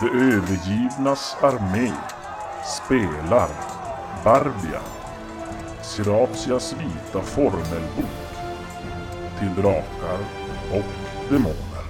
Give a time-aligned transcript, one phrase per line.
[0.00, 1.92] De övergivnas armé
[2.64, 3.48] spelar
[4.24, 4.80] Barbia,
[5.82, 8.04] Siratias vita formelbok
[9.38, 10.18] till drakar
[10.72, 11.84] och demoner.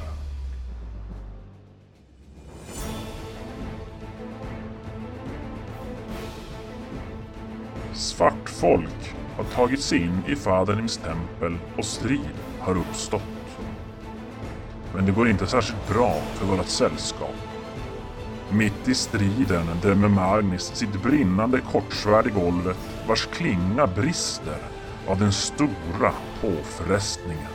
[7.93, 13.23] Svart folk har tagit sig in i Fadernims tempel och strid har uppstått.
[14.95, 17.53] Men det går inte särskilt bra för vårt sällskap.
[18.54, 22.77] Mitt i striden drämmer Magnus sitt brinnande kortsvärd i golvet
[23.08, 24.58] vars klinga brister
[25.06, 27.48] av den stora påfrestningen.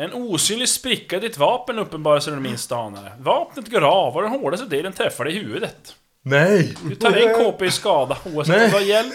[0.00, 3.16] En osynlig spricka i ditt vapen uppenbarar sig när du minst anar.
[3.18, 5.96] Vapnet går av och den hårdaste delen träffar dig i huvudet.
[6.22, 6.76] Nej!
[6.84, 8.70] Du tar en KP i skada oavsett om Nej.
[8.70, 9.12] du har hjälm.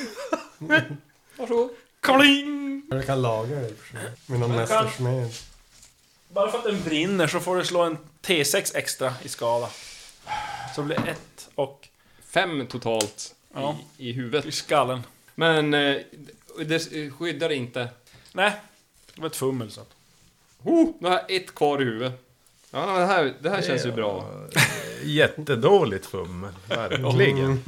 [1.37, 1.69] Varsågod.
[2.01, 2.83] Kling!
[2.89, 4.11] Jag kan laga det i och för sig.
[4.25, 5.29] Med någon mästersmed.
[6.35, 9.69] Bara för att den brinner så får du slå en T6 extra i skada.
[10.75, 11.87] Så det blir ett och
[12.25, 13.77] Fem totalt Ja.
[13.97, 14.45] i, i huvudet.
[14.45, 15.03] i skallen.
[15.35, 15.95] Men eh,
[16.65, 17.87] det skyddar inte.
[18.33, 18.51] Nej,
[19.15, 19.89] det var ett fummel så att.
[20.63, 22.21] Oh, nu har jag ett kvar i huvudet.
[22.71, 24.31] Ja, det här, det här känns ju bra.
[25.03, 27.61] Jättedåligt fummel, verkligen.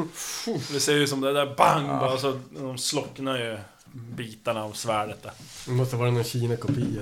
[0.71, 3.57] Det ser ju som det där bang bara så de slocknar ju
[3.91, 5.31] bitarna av svärdet där.
[5.65, 7.01] Det måste vara någon Kina-kopia.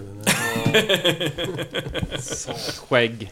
[2.87, 3.31] Skägg.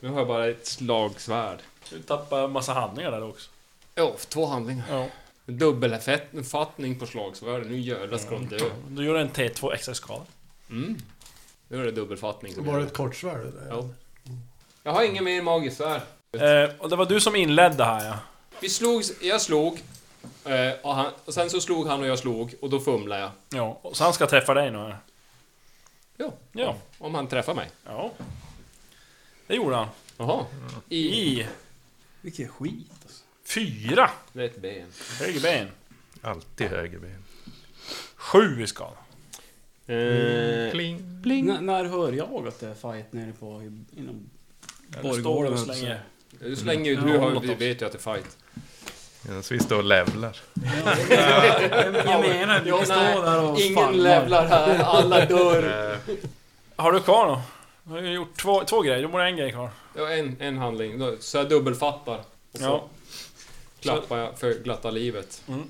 [0.00, 1.58] Nu har jag bara ett slagsvärd.
[1.90, 3.50] Du tappar massa handlingar där också.
[3.94, 4.84] Ja, två handlingar.
[4.90, 5.06] Ja.
[5.46, 7.70] Dubbelfattning på slagsvärdet.
[7.70, 8.58] Nu jävlar ska de dö.
[8.88, 10.24] Då gör du en T2 extra skada.
[10.70, 10.98] Mm.
[11.68, 12.64] Nu är det dubbelfattning.
[12.64, 13.66] Var det ett kortsvärd där?
[13.70, 13.88] Ja.
[14.82, 16.02] Jag har ingen mer magiskt svärd.
[16.32, 18.18] Eh, och det var du som inledde här ja.
[18.60, 19.82] Vi slog, jag slog.
[20.44, 23.30] Eh, Och, han, och sen så slog han och jag slog och då fumlade jag.
[23.50, 24.94] Ja, och så han ska träffa dig nu.
[26.16, 26.32] Ja.
[26.52, 26.76] Ja.
[26.98, 27.70] Om han träffar mig.
[27.84, 28.10] Ja.
[29.46, 29.88] Det gjorde han.
[30.16, 30.44] Jaha.
[30.88, 30.98] I...
[30.98, 31.46] I
[32.20, 33.22] Vilken skit alltså.
[33.44, 34.86] fyra Rätt ben.
[35.20, 35.68] höger ben.
[36.22, 37.24] Alltid höger ben.
[38.16, 38.96] Sju i skada.
[39.86, 41.48] Eh, Kling.
[41.50, 44.30] N- när hör jag att det är fight nere på i- inom
[45.02, 45.58] borggården?
[46.40, 46.96] du slänger ju...
[46.96, 48.36] Du har, du vet ju att det är fight.
[49.28, 50.36] Ja, så vi står och levlar.
[52.04, 54.20] Jag menar, vi står där och Ingen famlar.
[54.20, 55.98] levlar här, alla dör.
[56.76, 57.42] Har du kvar då?
[57.84, 59.70] Du har ju gjort två, två grejer, du borde ha en grej kvar.
[59.96, 60.98] Ja, en, en handling.
[60.98, 62.18] Då- Så jag dubbelfattar.
[62.52, 62.84] Och så Ja.
[63.80, 65.42] klappar jag för glatta livet.
[65.48, 65.62] Mm.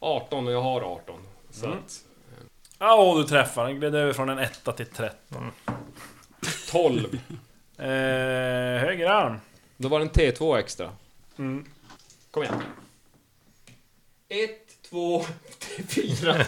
[0.00, 1.16] 18 och jag har 18.
[1.50, 1.78] Så Mm.
[1.78, 2.00] att...
[2.78, 3.64] Ja, och du träffar.
[3.66, 5.50] Den gled över från en etta till 13.
[6.70, 7.18] 12.
[7.78, 7.86] Eh,
[8.80, 9.36] höger arm.
[9.76, 10.90] Då var det en T2 extra.
[11.38, 11.64] Mm.
[12.30, 12.62] Kom igen.
[14.28, 14.50] 1,
[14.90, 15.24] 2,
[15.88, 16.46] 4.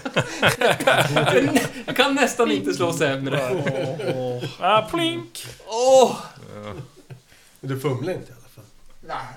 [1.87, 3.65] Jag kan nästan inte slå sämre.
[4.61, 5.47] Ah, plink!
[5.67, 6.17] Åh!
[7.61, 8.65] Du fumlar inte i alla fall.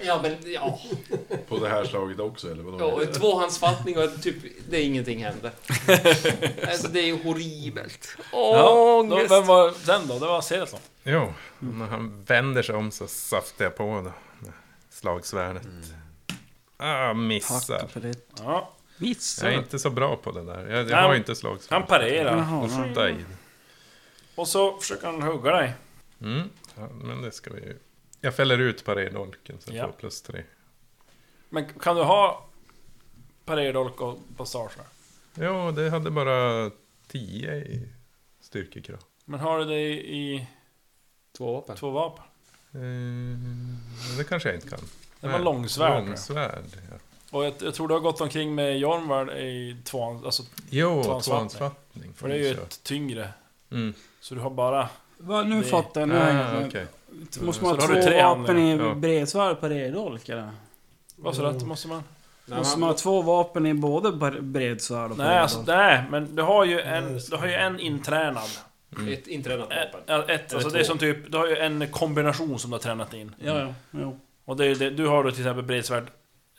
[0.01, 0.79] Ja, men ja.
[1.47, 3.03] På det här slaget också eller vadå?
[3.03, 4.35] ja tvåhandsfattning och typ,
[4.69, 5.51] det är ingenting händer.
[6.69, 8.17] Alltså det är ju horribelt.
[8.31, 10.19] Ja, då, vem var den då?
[10.19, 10.79] Det var Seratlon.
[11.03, 14.11] jo, när han vänder sig om så saftar jag på då.
[14.99, 15.67] Slagsvärdet.
[16.77, 17.79] Ah, missar.
[17.79, 18.15] Tack för det.
[18.37, 20.67] Ja, Missar Jag är inte så bra på det där.
[20.67, 21.79] Jag, jag Nej, har inte slagsvärd.
[21.79, 22.63] han parerar.
[22.63, 23.09] Och skjuta.
[24.35, 25.73] Och så försöker han hugga dig.
[26.21, 26.49] Mm.
[26.75, 27.77] Ja, men det ska vi ju...
[28.21, 29.91] Jag fäller ut parerdolken så jag Ja.
[29.91, 30.43] får plus tre.
[31.49, 32.45] Men kan du ha
[33.45, 34.71] parerdolk och passage?
[35.33, 36.71] Ja, det hade bara
[37.07, 37.89] 10 i
[38.41, 38.99] styrkekrav.
[39.25, 40.47] Men har du det i, i
[41.37, 41.75] Två vapen.
[41.77, 42.25] två vapen?
[42.73, 44.79] Eh, det kanske jag inte kan.
[45.19, 46.05] Det var Nej, långsvärd.
[46.07, 46.97] Långsvärd, ja.
[47.31, 52.13] Och jag, jag tror du har gått omkring med Jornvard i två, alltså, Jo, tvåhandsfattning.
[52.15, 53.29] för det är ju ett tyngre.
[53.71, 53.93] Mm.
[54.21, 54.89] Så du har bara...
[55.17, 56.09] Va, nu Det- fattar jag.
[56.09, 56.85] Nu Ah, jag- okej.
[57.41, 58.77] Måste man Så ha två tre vapen i.
[58.77, 58.93] Ja.
[58.93, 60.49] bredsvärd på redolk eller?
[61.15, 62.03] Vad sa du måste man?
[62.45, 64.11] Måste man ha två vapen i både
[64.41, 68.49] bredsvärd och Nej, alltså, nej, men du har ju en, du har ju en intränad.
[69.09, 70.29] Ett intränat Ett, vapen.
[70.35, 73.13] ett, alltså det är som typ, du har ju en kombination som du har tränat
[73.13, 73.35] in.
[73.39, 73.73] Ja, ja.
[73.91, 74.19] Jo.
[74.45, 76.07] Och det är det, du har då till exempel bredsvärd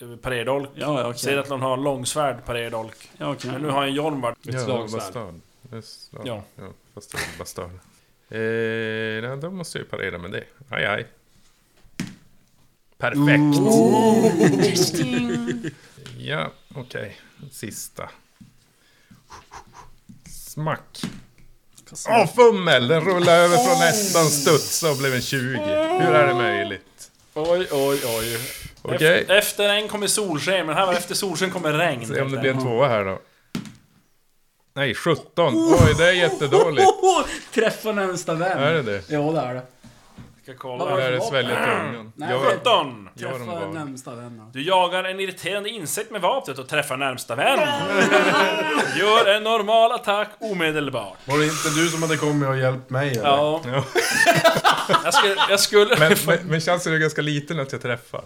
[0.01, 0.71] eh, parerdolk.
[0.75, 1.21] Ja, ja, okej.
[1.21, 3.11] Säger att någon har långsvärd parerdolk.
[3.19, 3.51] Ja, okej.
[3.53, 4.33] Men nu har en Jornvard.
[4.49, 5.03] Ett ja, slagsvärd.
[5.83, 6.23] slag.
[6.25, 6.43] Ja.
[6.57, 6.73] Ja.
[6.95, 7.71] fast det är bastard.
[8.29, 8.41] Eh,
[9.31, 10.45] ja, då måste jag ju parera med det.
[10.69, 11.07] Aj, aj.
[12.99, 13.57] Perfekt!
[16.19, 17.17] Ja, okej.
[17.51, 18.11] Sista.
[20.29, 21.03] Smack.
[22.09, 22.89] Åh, fummel!
[22.89, 25.59] Den rullade över från ettan, studsade och blev en 20.
[26.01, 27.11] Hur är det möjligt?
[27.35, 28.39] Oj, oj, oj.
[28.83, 29.21] Okej.
[29.21, 32.07] Efter, efter en kommer solsken, men här var efter solsken kommer regn.
[32.07, 33.19] Se om det blir en tvåa här då.
[34.75, 35.55] Nej, 17.
[35.55, 36.87] Oj, det är jättedåligt.
[37.55, 38.59] Träffa närmsta vän.
[38.59, 39.03] Är det det?
[39.09, 39.63] Ja, det är det.
[40.59, 40.91] Ska Vad kolla.
[40.91, 42.13] var Eller är det svälja tungan?
[42.17, 43.09] Nej, Jag- det- 17!
[43.15, 43.85] Jag har dem Träffa bara.
[43.85, 44.37] närmsta vän.
[44.39, 44.51] ja.
[44.53, 47.59] Du jagar en irriterande insekt med vapnet och träffar närmsta vän.
[48.99, 51.19] Gör en normal attack omedelbart.
[51.25, 53.23] Var det inte du som hade kommit och hjälpt mig eller?
[53.29, 53.61] Ja.
[53.67, 53.85] Ja.
[55.05, 55.37] Jag skulle...
[55.49, 58.25] Jag skulle Men, men, men chansen är ganska liten att jag träffar.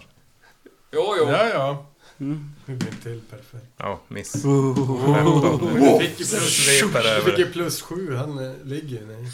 [0.91, 1.27] Jo, jo.
[1.29, 1.85] Ja, ja.
[2.17, 3.65] Hur blev till perfekt?
[3.77, 4.31] Ja, miss.
[4.31, 5.59] 15.
[5.73, 7.51] Du fick ju plus, Svetar du fick över.
[7.53, 9.31] plus sju, han eh, ligger ju nej.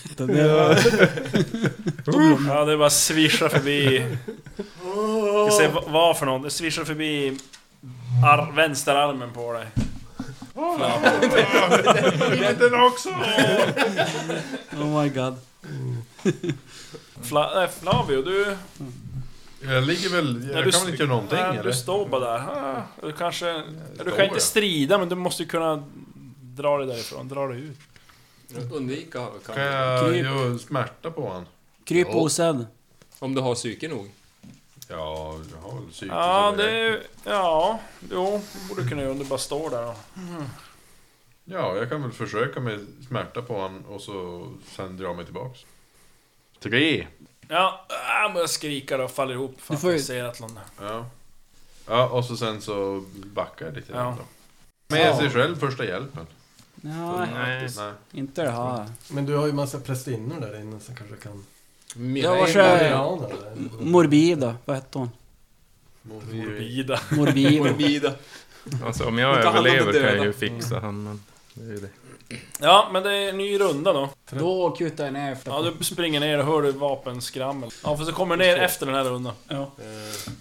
[2.47, 4.05] Ja, det bara svischar förbi...
[5.49, 6.43] Ska se vad- vad för något.
[6.43, 7.37] Det svischar förbi
[8.25, 9.67] ar vänsterarmen på dig.
[12.59, 13.09] Den också!
[14.71, 15.35] Oh my god.
[17.21, 18.57] Fla nej, Flavio, du...
[19.63, 20.39] Jag ligger väl...
[20.39, 21.63] när Jag du kan väl inte göra någonting nej, eller?
[21.63, 22.83] Du står bara där.
[23.01, 23.63] Du kanske...
[23.91, 25.83] Du står kan inte strida, men du måste ju kunna
[26.41, 27.27] dra dig därifrån.
[27.27, 27.77] Dra dig ut.
[28.73, 29.61] Undvika kan Kan du.
[29.61, 30.25] jag Kryp.
[30.25, 31.45] göra smärta på han?
[31.83, 32.15] Kryp Ja.
[32.15, 32.65] osedd.
[33.19, 34.11] Om du har psyke nog.
[34.87, 36.99] Ja, jag har väl psykiskt Ja, det...
[37.25, 37.79] Ja,
[38.11, 38.41] jo.
[38.69, 39.95] borde kunna göra om du bara står där och...
[41.45, 45.59] Ja, jag kan väl försöka med smärta på han och så sen dra mig tillbaks.
[46.59, 47.07] Tre!
[47.51, 49.61] Ja, han börjar skrika och faller ihop.
[49.61, 50.59] För Du att får ju- ser att någon...
[50.81, 51.05] Ja.
[51.87, 54.17] Ja, och så sen så backar jag lite Ja.
[54.19, 54.23] då.
[54.95, 56.27] Med sig själv första hjälpen.
[56.81, 57.69] Ja, Nej.
[57.77, 57.93] Nej.
[58.11, 58.85] inte det här.
[59.09, 61.31] Men du har ju massa prästinnor där inne som kanske kan...
[62.15, 62.89] Jag var så- Mireille.
[62.97, 63.83] Mariana eller?
[63.83, 65.09] Morbida, vad hette hon?
[66.01, 66.99] Morbida.
[67.11, 67.63] Morbida.
[67.63, 68.13] Morbida.
[68.85, 71.23] Alltså om jag överlever kan jag ju fixa han, men...
[71.53, 71.89] Det är ju det.
[72.59, 74.09] Ja, men det är en ny runda då.
[74.31, 75.51] Då kutar jag ner efter.
[75.51, 77.69] Ja, du springer ner och hör du vapenskrammel.
[77.83, 79.33] Ja, för så kommer du ner efter den här rundan.
[79.47, 79.61] Ja.
[79.61, 80.31] Eh,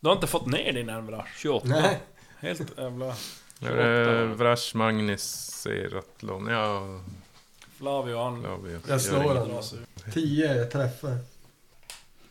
[0.00, 1.28] Du har inte fått ner din än Vrash.
[1.38, 1.66] 28.
[1.68, 2.00] Nej.
[2.40, 3.14] Helt jävla...
[3.58, 7.00] Nu är det Vrash, Magnus, Seratlon, ja...
[7.78, 8.80] Flavio han Flavio.
[8.88, 9.62] Jag slår.
[10.12, 11.18] Tio, jag träffar.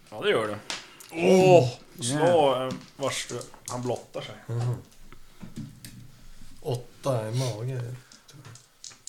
[0.10, 0.56] Ja, det gör du.
[1.12, 1.70] Åh!
[2.02, 3.40] Slå en vars du...
[3.70, 4.36] Han blottar sig.
[4.48, 4.76] Mhm.
[6.62, 7.82] Åtta i mage.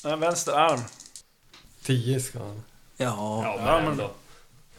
[0.04, 0.80] En vänster arm.
[1.82, 2.62] Tio ska han.
[2.96, 3.06] Ja.
[3.42, 4.10] Ja, Ja, men ändå.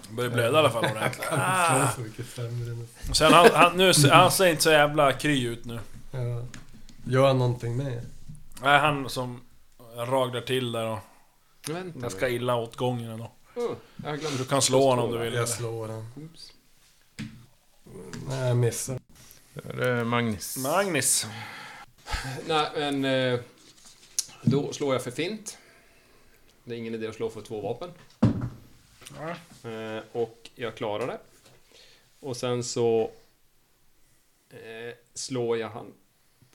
[0.09, 1.27] Börjar blöda i alla fall ordentligt.
[1.31, 1.91] Ah.
[1.95, 5.79] så mycket sämre Sen han, han, nu, han ser inte så jävla kry ut nu.
[6.11, 6.45] Ja.
[7.07, 8.05] Gör han någonting med?
[8.61, 9.41] Nej, han som
[9.97, 10.99] raglar till där och
[11.67, 11.99] Vänta.
[11.99, 13.31] ganska illa åt gången ändå.
[13.55, 13.71] Oh,
[14.03, 14.37] jag glömde.
[14.37, 15.33] Du kan slå honom om du vill.
[15.33, 15.89] Jag slår.
[16.15, 16.51] Oops.
[18.29, 18.99] Nej, jag missar.
[19.53, 20.57] Då är det Magnus.
[20.57, 21.27] Magnus.
[22.47, 23.05] Nej, men...
[23.05, 23.39] eh,
[24.47, 25.57] då slår jag för fint.
[26.63, 27.91] Det är ingen idé att slå för två vapen.
[29.63, 31.19] Eh, och jag klarar det.
[32.19, 33.11] Och sen så
[34.49, 35.93] eh, slår jag han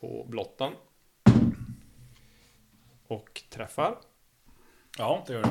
[0.01, 0.73] på blottan.
[3.07, 3.99] Och träffar.
[4.99, 5.51] Ja, det gör du.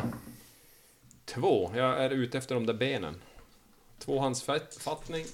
[1.25, 1.71] Två.
[1.75, 3.21] Jag är ute efter de där benen.
[3.99, 5.25] Tvåhandsfattning.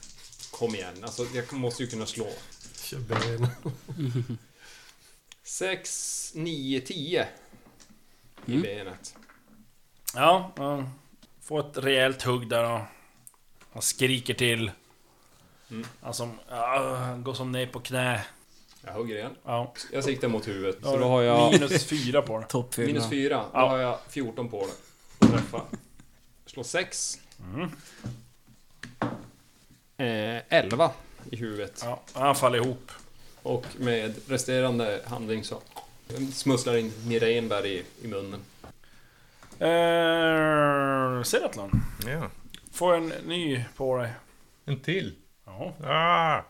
[0.51, 0.95] Kom igen.
[1.01, 2.27] Alltså, jag måste ju kunna slå.
[2.75, 3.49] Kör benen.
[5.45, 7.27] 6, 9, 10
[8.45, 8.62] i mm.
[8.62, 9.15] benet.
[10.15, 10.89] Ja, man
[11.42, 12.80] får ett rejält hugg där och
[13.74, 14.71] han skriker till.
[15.71, 15.88] Mm.
[16.01, 18.25] Alltså, uh, går som ner på knä.
[18.81, 19.36] Jag hugger igen.
[19.43, 19.74] Ja.
[19.91, 20.77] Jag siktar mot huvudet.
[20.84, 21.51] Så då har jag...
[21.53, 23.38] Minus 4 på det Topp Minus 4.
[23.38, 23.69] Då ja.
[23.69, 24.74] har jag 14 på det
[25.25, 25.62] Och träffa.
[26.46, 27.19] Slå 6.
[27.39, 27.72] Mm.
[29.98, 30.91] Eh,
[31.31, 31.81] i huvudet.
[31.84, 32.91] Ja, han faller ihop.
[33.45, 35.61] Och med resterande handling så
[36.33, 38.39] smusslar in Mirenberg i, i munnen.
[39.59, 41.71] Eh, Seratlon.
[42.07, 42.29] Ja.
[42.71, 44.13] Får en ny på dig.
[44.65, 45.15] En till.
[45.45, 45.73] Ja.
[45.83, 46.41] Ah!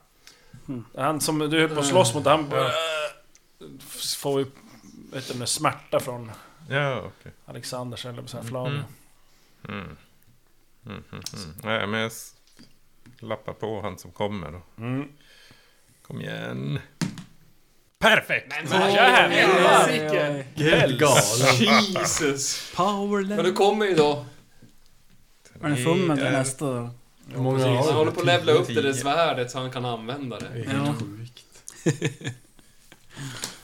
[1.01, 2.71] Han som du är på att slåss mot, han börjar...
[4.17, 4.45] Får ju...
[5.11, 6.31] Vet du, smärta från
[6.69, 7.31] Ja, okej.
[7.45, 8.83] Alexanders eller så här Flavio.
[9.67, 9.79] Mm.
[9.79, 9.97] Mm.
[10.85, 11.55] Mm, mm, mm.
[11.63, 12.11] Nej, men jag
[13.19, 14.61] lappar på han som kommer då.
[14.77, 15.11] Mm.
[16.07, 16.79] Kom igen.
[17.99, 18.53] Perfekt!
[18.71, 20.43] Jävlar!
[20.55, 21.55] Helt galen.
[21.57, 22.71] Jesus!
[22.75, 23.35] Powerland.
[23.35, 24.25] Men du kommer ju då.
[25.61, 26.89] Är det fummen till nästa då?
[27.35, 30.39] Många har Han håller på att levla upp det där svärdet så han kan använda
[30.39, 30.71] Det det.
[30.73, 30.95] Ja.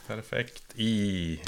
[0.06, 1.40] Perfekt i...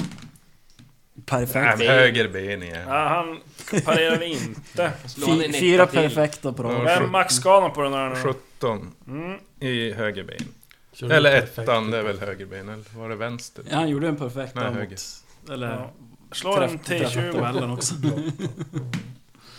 [1.25, 1.77] Perfekt.
[1.79, 2.87] Nej, höger ben igen.
[2.87, 3.39] Ja, han
[3.83, 4.91] parerar inte.
[5.27, 6.83] Han fyra perfekta på dem.
[6.83, 8.15] Vem maxskadan på den här nu?
[8.15, 9.39] 17 Mm.
[9.59, 10.47] i höger ben.
[10.95, 11.59] Kör du Eller perfekt?
[11.59, 12.69] ettan, det är väl höger ben.
[12.69, 13.63] Eller var det vänster?
[13.69, 14.89] Ja, han gjorde en perfekt Nej, höger.
[14.89, 15.49] mot...
[15.53, 15.67] Eller...
[15.71, 15.91] Ja.
[16.31, 17.31] Slå en Träff, träffa T20.
[17.33, 17.95] tabellen också.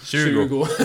[0.05, 0.67] 20.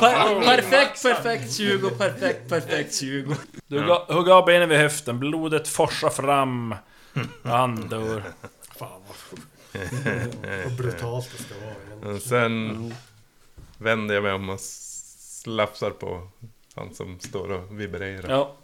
[0.00, 3.34] Per- perfekt, perfekt 20, perfekt, perfekt 20.
[3.66, 6.74] Du ga- hugger av benen vid höften, blodet forsar fram.
[7.42, 8.22] Han dör.
[8.78, 12.20] Vad brutalt det ska vara egentligen.
[12.20, 12.94] Sen
[13.78, 16.28] vänder jag mig om och slafsar på
[16.78, 18.30] han som står och vibrerar.
[18.30, 18.56] Ja.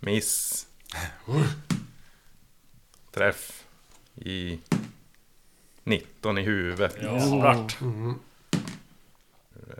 [0.00, 0.66] Miss.
[3.10, 3.64] Träff.
[4.14, 4.58] I
[5.84, 6.92] 19 i huvudet.
[7.28, 7.78] Svart.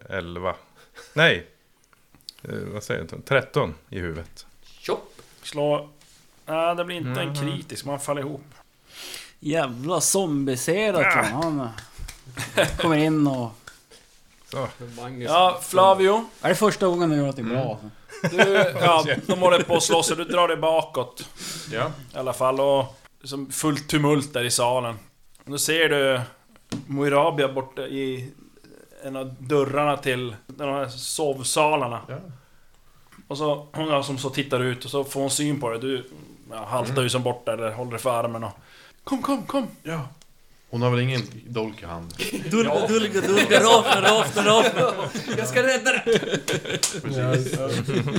[0.09, 0.57] 11.
[1.15, 1.47] Nej.
[2.43, 3.25] Eh, vad säger jag?
[3.25, 4.47] 13 i huvudet.
[4.63, 5.23] Tjopp!
[5.43, 5.89] Slå...
[6.47, 8.55] Nej, det blir inte en kritisk, man faller ihop.
[9.41, 11.25] Jävla zombieserat han.
[11.25, 11.69] Han
[12.57, 13.51] eh, kommer in och...
[14.51, 14.69] Så.
[15.19, 16.27] Ja, Flavio.
[16.41, 17.79] Är det första gången du gör något bra?
[18.31, 21.29] Du, ja, de håller på att slåss och du drar dig bakåt.
[21.73, 21.91] Ja.
[22.15, 22.95] I alla fall och...
[23.25, 24.99] Som fullt tumult där i salen.
[25.45, 26.21] Och då ser du
[26.87, 28.33] Moirabia borta i
[29.05, 32.01] en av dörrarna till de här sovsalarna.
[32.09, 32.17] Ja.
[33.29, 35.79] Och så hon som så tittar ut och så får hon syn på det.
[35.79, 36.11] Du
[36.51, 38.53] ja, haltar ju som borta eller håller dig för armen och...
[39.05, 39.67] Kom, kom, kom!
[39.83, 40.09] ja.
[40.71, 42.15] Hon har väl ingen dolk i hand?
[42.51, 44.93] Dulga, dulga, dulga, rafna, rafna, rafna.
[45.39, 46.03] Jag ska rädda dig!
[47.03, 47.59] Precis.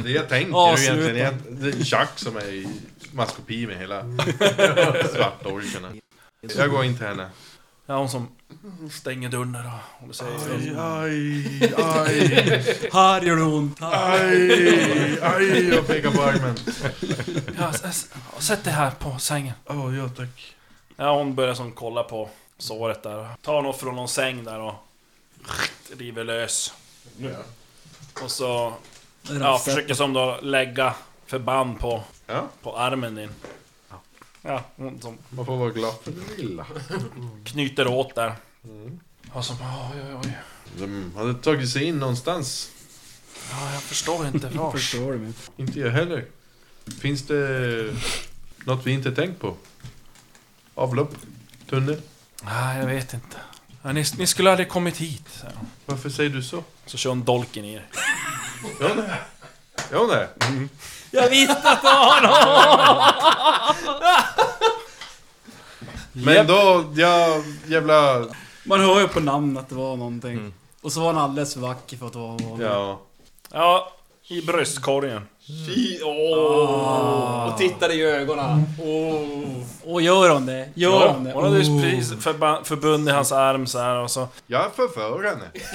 [0.03, 2.67] Det jag tänker Ja, är ju egentligen det är Chuck som är i
[3.11, 4.01] maskopi med hela
[5.15, 5.87] svartdolkarna.
[6.57, 7.29] Jag går in till henne.
[7.85, 8.27] Ja, hon som
[8.91, 10.27] stänger dörren där och håller sig...
[10.77, 13.79] Aj, aj, Här gör det ont.
[13.79, 14.19] Här.
[14.19, 15.67] aj, aj.
[15.69, 16.55] Jag pekar på armen.
[17.59, 19.53] Ja, s- s- sätt dig här på sängen.
[19.65, 20.55] Åh, ja tack.
[21.01, 23.27] Ja, hon börjar som kolla på såret där.
[23.41, 24.73] Tar något från någon säng där och
[25.97, 26.73] river lös.
[28.23, 28.73] Och så
[29.41, 33.29] ja, försöker som då lägga förband på, Ja, på armen din.
[34.41, 36.65] Ja, hon som man får vara glad för det lilla.
[37.45, 38.33] knyter åt där.
[39.33, 40.37] Och som oj, oj, oj.
[40.77, 42.71] De hade tagit sig in någonstans.
[43.51, 44.73] Ja, jag förstår inte vars.
[44.73, 45.33] Förstår du mig?
[45.57, 46.25] Inte jag heller.
[47.01, 47.95] Finns det
[48.65, 49.55] något vi inte tänkt på?
[50.79, 51.15] Avlopp?
[51.69, 52.01] Tunnel?
[52.43, 53.37] Nej, jag vet inte.
[53.81, 55.23] Ja, ni, ni skulle aldrig kommit hit.
[55.31, 55.67] säger hon.
[55.85, 56.63] Varför säger du så?
[56.85, 57.87] Så kör hon dolken i er.
[58.79, 59.21] Ja, nej.
[59.91, 60.27] Ja, nej.
[61.11, 62.21] Jag visste att det var!
[66.13, 68.25] Men då, ja, jävla...
[68.63, 70.53] Man hör ju på namnet att det var någonting.
[70.81, 72.65] Och så var han alldeles för vacker för att vara vanlig.
[72.67, 73.01] Ja.
[73.51, 73.93] Ja,
[74.27, 75.27] i bröstkorgen.
[75.67, 77.47] Fy, åh!
[77.51, 78.65] Och tittar i ögonen.
[78.83, 79.63] Åh!
[79.93, 80.69] Och gör hon det?
[80.75, 81.31] Gör Ja, hon det?
[81.33, 81.81] hon hade Oh.
[81.81, 84.27] precis förba- förbundit hans arm så här och så...
[84.47, 85.45] Jag förför henne.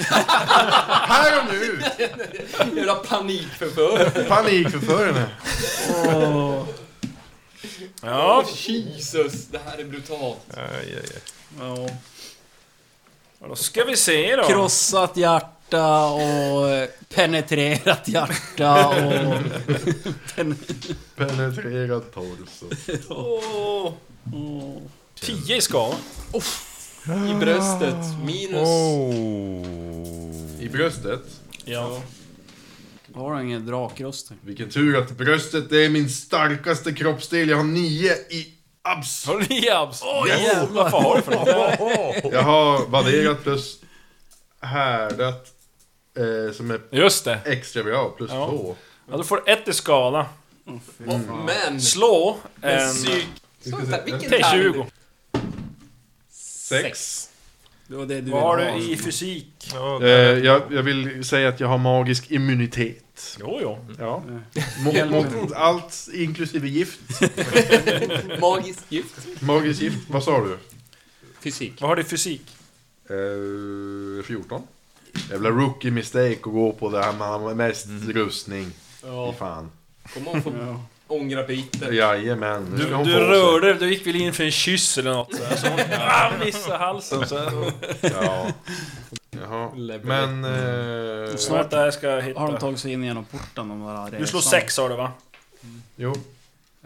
[1.07, 1.81] Här och nu!
[2.75, 4.23] Jävla panikförför.
[4.29, 5.29] Panikförför henne.
[6.15, 6.63] Åh.
[8.01, 10.37] Ja, Jesus, det här är brutalt.
[10.57, 11.21] Aj, aj, aj.
[11.59, 11.87] Ja.
[13.49, 14.43] då ska vi se då.
[14.43, 19.33] Krossat hjärta och eh, penetrerat hjärta och...
[21.15, 22.65] Penetrerat torso.
[23.09, 23.93] Åh!
[24.33, 24.81] Åh.
[25.19, 25.95] 10 i skala.
[27.07, 28.23] I bröstet.
[28.23, 28.67] Minus...
[28.67, 29.65] Oh.
[30.63, 31.21] I bröstet.
[31.65, 32.01] Ja.
[33.15, 34.31] Har du ingen drakröst?
[34.41, 37.49] Vilken tur att bröstet är min starkaste kroppsdel.
[37.49, 39.25] Jag har nio i abs.
[39.25, 40.01] Har du 9 abs?
[40.03, 40.83] Oj, jävlar.
[40.83, 42.33] Varför har du för något?
[42.33, 43.79] Jag har vadderat plus
[44.61, 45.54] härdat.
[46.15, 47.39] Eh, som är Just det.
[47.45, 48.47] extra bra, plus Ja.
[48.49, 48.75] två.
[49.11, 50.25] Ja, då får du 1 i skala.
[50.65, 51.81] Åh, men...
[51.81, 53.27] Slå Men en psyk...
[54.05, 54.85] Vilken T20.
[56.29, 57.29] Sex.
[57.87, 59.71] Det var det du Vad har ville du i fysik?
[59.73, 63.37] Ja, Eh, jag, jag vill säga att jag har magisk immunitet.
[63.39, 63.77] Jo, jo.
[63.99, 64.23] Ja.
[64.79, 66.99] Mot, mot allt, inklusive gift.
[68.41, 69.41] Magiskt gift.
[69.41, 70.09] Magisk gift.
[70.09, 70.57] Vad sa du?
[71.39, 71.81] Fysik.
[71.81, 72.41] Vad har du i fysik?
[73.09, 74.67] Eh, 14.
[75.31, 78.71] Jävla rookie mistake att gå på det här med mest rustning.
[79.05, 79.71] Ja, Fy fan.
[80.13, 80.81] kommer man få Ja.
[81.07, 81.95] ångra biten.
[81.95, 82.63] Jajamän.
[82.63, 83.27] Nu Du, ska hon du få sig.
[83.27, 85.79] rörde dig, du gick väl in för en kyss eller något så här, så hon
[85.99, 87.71] ah, missade halsen så här.
[88.01, 88.47] Ja.
[89.31, 89.69] Jaha.
[90.03, 90.45] Men...
[90.45, 92.59] Eh, Snart där ska jag Har de hitta.
[92.59, 93.79] tagit sig in genom porten de
[94.11, 94.51] där Du slår resan?
[94.61, 95.11] 6 sa du va?
[95.95, 96.11] jo.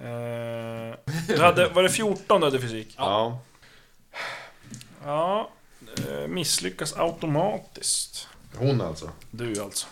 [0.02, 0.96] Eh,
[1.28, 2.94] du hade, var det 14 du hade i fysik?
[2.98, 3.40] Ja.
[5.06, 5.50] Ja.
[5.98, 8.28] Eh, Misslyckas automatiskt.
[8.56, 9.10] Hon alltså.
[9.32, 9.88] Du alltså.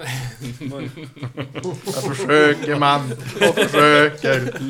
[1.84, 3.12] Jag försöker man.
[3.40, 4.60] Jag försöker.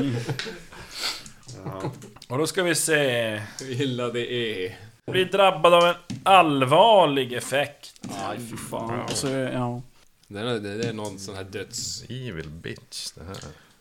[1.64, 1.92] Ja.
[2.28, 3.30] Och då ska vi se.
[3.60, 4.78] Hur illa det är.
[5.10, 7.94] Blir drabbad av en allvarlig effekt.
[8.28, 9.00] Aj fy fan.
[9.00, 9.82] Och så, ja.
[10.28, 12.02] Det är, det är någon sån här döds...
[12.08, 13.36] Evil bitch det här.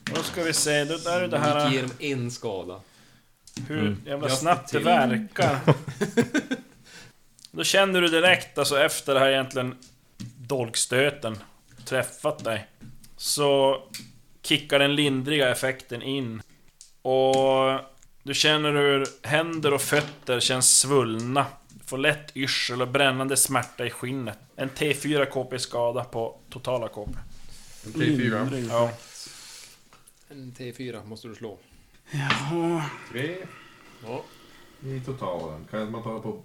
[0.09, 2.81] Och då ska vi se, då är det Gick här igenom en skada.
[3.67, 5.59] hur jävla Just snabbt det verkar.
[7.51, 9.75] Då känner du direkt, alltså efter det här egentligen
[10.37, 11.37] dolkstöten
[11.85, 12.67] träffat dig.
[13.17, 13.81] Så
[14.43, 16.41] kickar den lindriga effekten in
[17.01, 17.79] Och
[18.23, 21.45] du känner hur händer och fötter känns svullna.
[21.69, 24.37] Du får lätt yrsel och brännande smärta i skinnet.
[24.55, 27.11] En T4 KP skada på totala KP.
[27.85, 28.67] En T4.
[28.69, 28.91] Ja.
[30.29, 31.57] En T4 måste du slå.
[32.11, 33.35] Ja, Tre
[34.03, 34.23] Ja.
[34.83, 35.65] I totalen.
[35.71, 36.41] Kan man ta det på...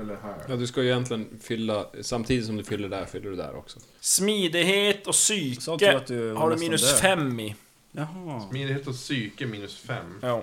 [0.00, 0.44] Eller här?
[0.48, 1.86] ja, du ska ju egentligen fylla...
[2.00, 3.78] Samtidigt som du fyller där, fyller du där också.
[4.00, 7.00] Smidighet och psyke att du har du minus död?
[7.00, 7.54] 5 i.
[7.92, 8.48] Jaha.
[8.50, 10.18] Smidighet och psyke minus fem.
[10.22, 10.42] Ja.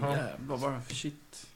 [0.00, 0.16] Jaha.
[0.16, 1.46] Jävlar vad för shit.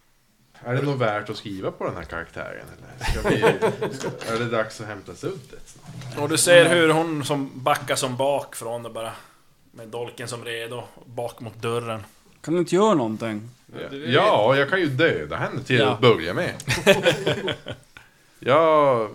[0.64, 3.10] Är det nog värt att skriva på den här karaktären eller?
[3.10, 6.18] Ska vi, ska, är det dags att hämta suddet snart?
[6.22, 9.12] Och du ser hur hon som backar som bak från det bara.
[9.72, 12.02] Med dolken som redo, bak mot dörren.
[12.46, 13.48] Kan du inte göra någonting?
[14.06, 15.90] Ja, jag kan ju döda henne till Ja.
[15.90, 16.54] att börja med.
[18.38, 19.08] Jag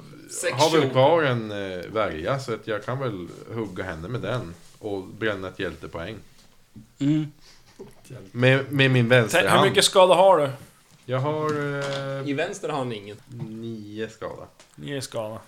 [0.54, 4.54] har väl kvar en eh, värja så att jag kan väl hugga henne med den.
[4.80, 6.16] Och bränna ett hjältepoäng.
[7.00, 7.32] Mm.
[8.32, 10.50] Med, med min Tänk, hur mycket skada har du?
[11.06, 11.50] Jag har
[12.22, 13.18] eh, I vänster har han ingen.
[13.50, 14.44] nio skada.
[14.76, 15.40] Nio skada.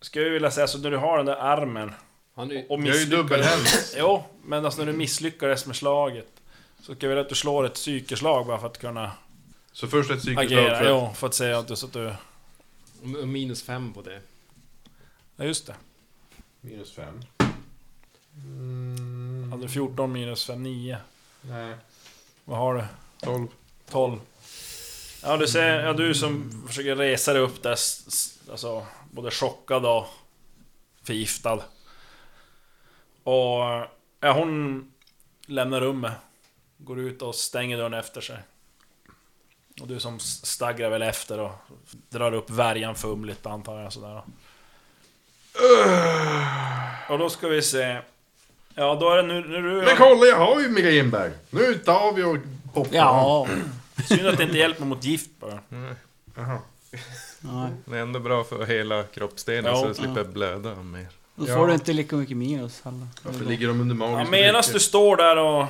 [0.00, 1.92] Skulle jag vilja säga, så när du har den där armen
[2.34, 2.60] Han är ju...
[2.60, 3.94] och Jag är ju misslyckades- dubbelhänt.
[3.98, 6.26] Jo, men alltså när du misslyckades med slaget
[6.82, 9.12] Så ska jag vilja att du slår ett psykeslag bara för att kunna
[9.72, 10.78] Så först ett psykisk agera.
[10.78, 11.76] för Jo, för att säga att du...
[11.76, 12.14] Så att du
[13.26, 14.20] Minus fem på det.
[15.36, 15.74] ja, just det.
[16.60, 17.20] Minus fem.
[18.36, 20.98] Mm, Hade du 14 minus 5, 9.
[21.42, 21.74] nej,
[22.44, 22.84] Vad har du?
[23.20, 23.46] tolv.
[23.90, 24.20] 12.
[25.22, 27.76] Ja, du ser, ja, du som försöker resa dig upp där,
[28.50, 30.06] alltså både chockad och
[31.02, 31.62] förgiftad.
[33.22, 33.60] Och
[34.20, 34.92] ja, hon
[35.46, 36.12] lämnar rummet,
[36.84, 38.36] går ut och stänger dörren efter sig.
[39.80, 41.52] Och du som staggrar väl efter och
[42.08, 44.22] drar upp värjan fumligt antar jag sådär.
[47.08, 47.98] Och då ska vi se.
[48.74, 49.40] Ja, då är det nu...
[49.60, 51.32] nu Men kolla, jag har ju migränbär!
[51.50, 52.36] Nu tar vi och
[52.74, 53.48] poppar Ja.
[54.08, 55.58] Synd att det inte hjälper mot gift bara.
[56.34, 56.58] Jaha.
[57.40, 57.70] Nej.
[57.84, 59.80] Det är ändå bra för hela kroppsdelen Ja.
[59.80, 61.06] så jag slipper blöda mer.
[61.34, 61.56] Då Ja.
[61.56, 63.06] får du inte lika mycket minus heller.
[63.22, 65.66] Varför ligger de under Ja, magiska medan du står där och...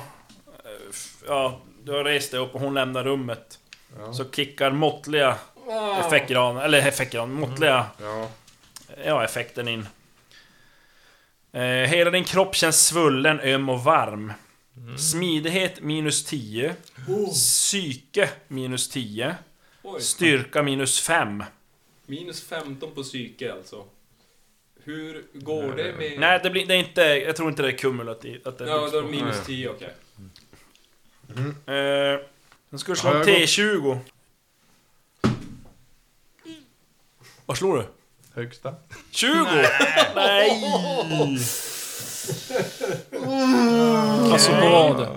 [1.27, 3.59] Ja, du har rest dig upp och hon lämnar rummet.
[3.99, 4.13] Ja.
[4.13, 5.35] Så kickar måttliga
[6.05, 8.29] effektgran, eller effektgran, måttliga Ja.
[9.05, 9.87] ja, effekten in.
[11.51, 14.33] Eh, hela din kropp känns svullen, öm och varm.
[14.97, 16.75] Smidighet minus 10.
[17.33, 19.35] Psyke minus 10.
[19.83, 20.01] Oj.
[20.01, 21.43] Styrka minus 5.
[22.05, 23.85] Minus 15 på psyke alltså.
[24.83, 26.19] Hur går det med...
[26.19, 27.01] Nej, det, blir, det är inte...
[27.01, 28.47] Jag tror inte det är kumulativt.
[28.47, 29.45] Att det Ja, då är det minus Nej.
[29.45, 29.93] 10, okej.
[31.37, 32.19] Eh,
[32.69, 33.99] sen ska slå en jag gått- T20.
[37.45, 37.85] Vad slår du?
[38.33, 38.75] Högsta.
[39.11, 39.67] 20!
[40.15, 40.63] Nej!
[44.31, 45.07] Alltså på vad?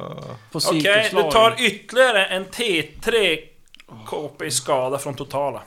[0.53, 3.39] På Okej, du tar ytterligare en T3
[4.07, 5.63] KP i skada från totala.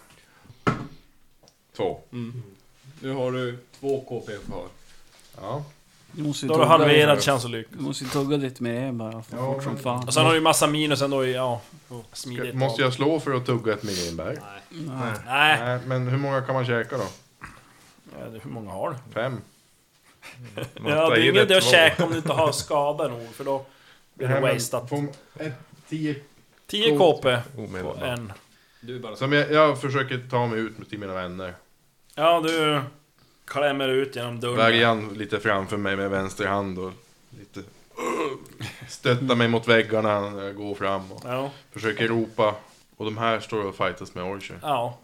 [1.76, 2.02] Två.
[3.02, 4.66] Nu har du två KP kvar.
[5.42, 5.64] Ja.
[6.24, 7.74] Måste Då har du halverad chans att lyckas.
[7.78, 10.08] Du måste ju tugga lite mer bara, för Ja, fort som fan.
[10.08, 11.62] Och sen har du ju massa minus ändå i, ja...
[12.14, 12.56] Smidigt.
[12.56, 14.40] Måste jag slå för att tugga ett migränbär?
[14.70, 15.12] Nej.
[15.26, 15.60] Nej.
[15.60, 17.04] Nej, men hur många kan man käka då?
[18.20, 18.96] Ja, det- hur många har du?
[19.14, 19.42] Fem?
[20.86, 23.66] Ja, det är ingen idé att käka om du inte har skada nog, för då
[24.14, 24.92] blir det Nej, men wasteat.
[25.90, 26.16] tio.
[26.68, 28.02] 10 KP på Omedelbart.
[28.02, 28.34] en.
[28.82, 29.16] Du är bara...
[29.16, 31.54] Som jag, jag försöker ta mig ut till mina vänner.
[32.16, 32.82] Ja, du
[33.50, 34.58] klämmer ut genom dörren.
[34.58, 36.92] Värjan lite framför mig med vänster hand och
[37.40, 37.60] lite...
[38.90, 42.56] Stöttar mig mot väggarna när jag går fram och Ja, försöker ropa.
[42.98, 44.60] Och de här står och fightas med Orcher.
[44.62, 44.98] ja.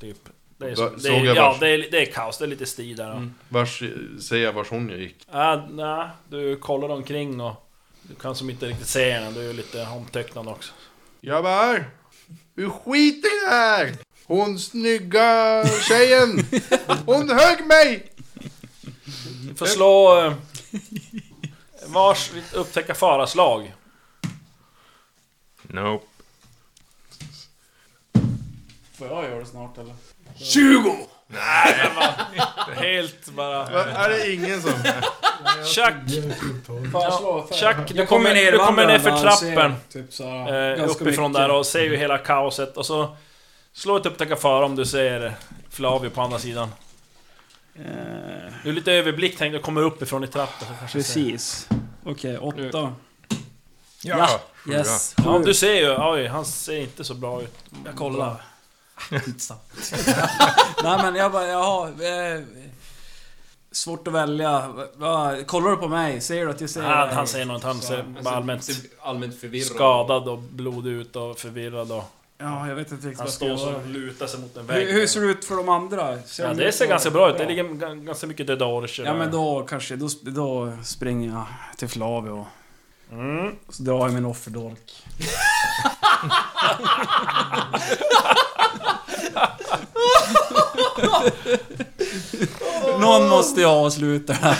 [0.00, 0.16] Typ.
[0.56, 2.66] Det är, så, det är, ja, vars- det är, det är kaos, det är lite
[2.66, 3.10] strid där.
[3.12, 3.34] Mm.
[3.48, 3.82] Vars,
[4.20, 5.16] säger jag vars hon gick.
[5.32, 7.68] Ja, nej, du kollar omkring och
[8.02, 10.72] du kan som inte riktigt se henne, du är lite omtöcknad också.
[11.20, 11.84] Grabbar!
[12.96, 13.92] I det här!
[14.26, 16.46] Hon snygga tjejen!
[17.06, 18.12] Hon högg mig!
[19.48, 20.24] Du får slå...
[20.26, 20.32] eh,
[21.86, 23.74] Vars upptäcka faraslag.
[25.62, 26.06] Nope.
[28.98, 29.94] Får jag göra det snart eller?
[30.36, 30.96] 20!
[32.74, 33.70] Helt bara...
[33.70, 34.72] Va, är det ingen som...
[35.74, 35.94] Chuck!
[37.52, 39.74] Chuck, du kommer, du kommer ner för trappen.
[39.92, 41.42] Typ Eh, ganska uppifrån mycket.
[41.48, 43.16] där och ser ju hela kaoset och så...
[43.74, 45.34] Slå ett upptäcka fara om du ser
[45.70, 46.68] Flavio på andra sidan.
[47.74, 47.82] Eh,
[48.62, 50.66] Du är lite överblick, tänk du kommer uppifrån i ser.
[50.92, 51.68] precis.
[52.04, 52.94] Okej, åtta.
[54.02, 54.40] Ja!
[54.70, 55.14] Yes.
[55.24, 57.54] Ja, du ser ju, oj, han ser inte så bra ut.
[57.84, 58.42] Jag kollar.
[58.96, 59.60] Skitsamma.
[60.82, 61.88] Nej men jag bara, jaha.
[61.88, 62.42] Eh,
[63.72, 64.68] Svårt att välja.
[64.94, 66.20] Va, kollar du på mig?
[66.20, 66.90] Ser du att jag ser dig?
[67.14, 69.66] han säger något, han ser bara allmänt ser allmänt förvirrad.
[69.66, 72.04] skadad och blodig ut och förvirrad och...
[72.44, 73.78] Ja, jag vet inte riktigt Han vad står jag ska göra.
[73.78, 74.86] och lutar sig mot en vägg.
[74.86, 76.10] Hur, hur ser det ut för de andra?
[76.38, 77.38] Ja, de det ut ser att- ganska bra ut.
[77.38, 79.18] Det ligger ga- ganska mycket döda orcher Ja där.
[79.18, 81.44] men då kanske, då, då springer jag
[81.76, 82.46] till Flavio.
[83.12, 83.54] Mm.
[83.68, 85.04] Så drar jag min offerdolk.
[93.00, 94.58] Någon måste ju avsluta det här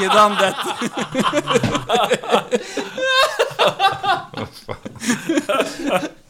[0.00, 0.54] lidandet.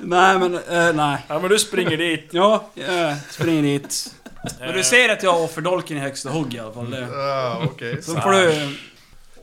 [0.00, 1.18] nej men, eh, nej.
[1.28, 2.28] Ja men du springer dit.
[2.30, 4.14] Ja, jag springer dit.
[4.60, 6.90] Men du ser att jag har offerdolken i högsta hugg i alla fall.
[6.90, 7.08] Det.
[7.12, 8.02] Ja, okej.
[8.02, 8.76] Så får du...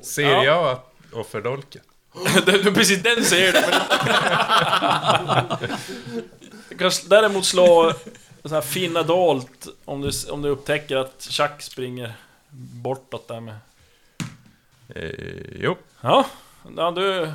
[0.04, 0.44] Ser Ja.
[0.44, 1.82] jag att offerdolken?
[2.46, 3.62] det är precis den ser du.
[5.28, 5.58] Men...
[6.70, 7.94] du kan däremot slå
[8.46, 12.14] så här finna dolt om du, om du upptäcker att Chuck springer
[12.52, 13.56] bortåt där med...
[14.96, 15.12] Eh,
[15.56, 15.78] jo.
[16.02, 16.26] Ja,
[16.78, 17.32] ja du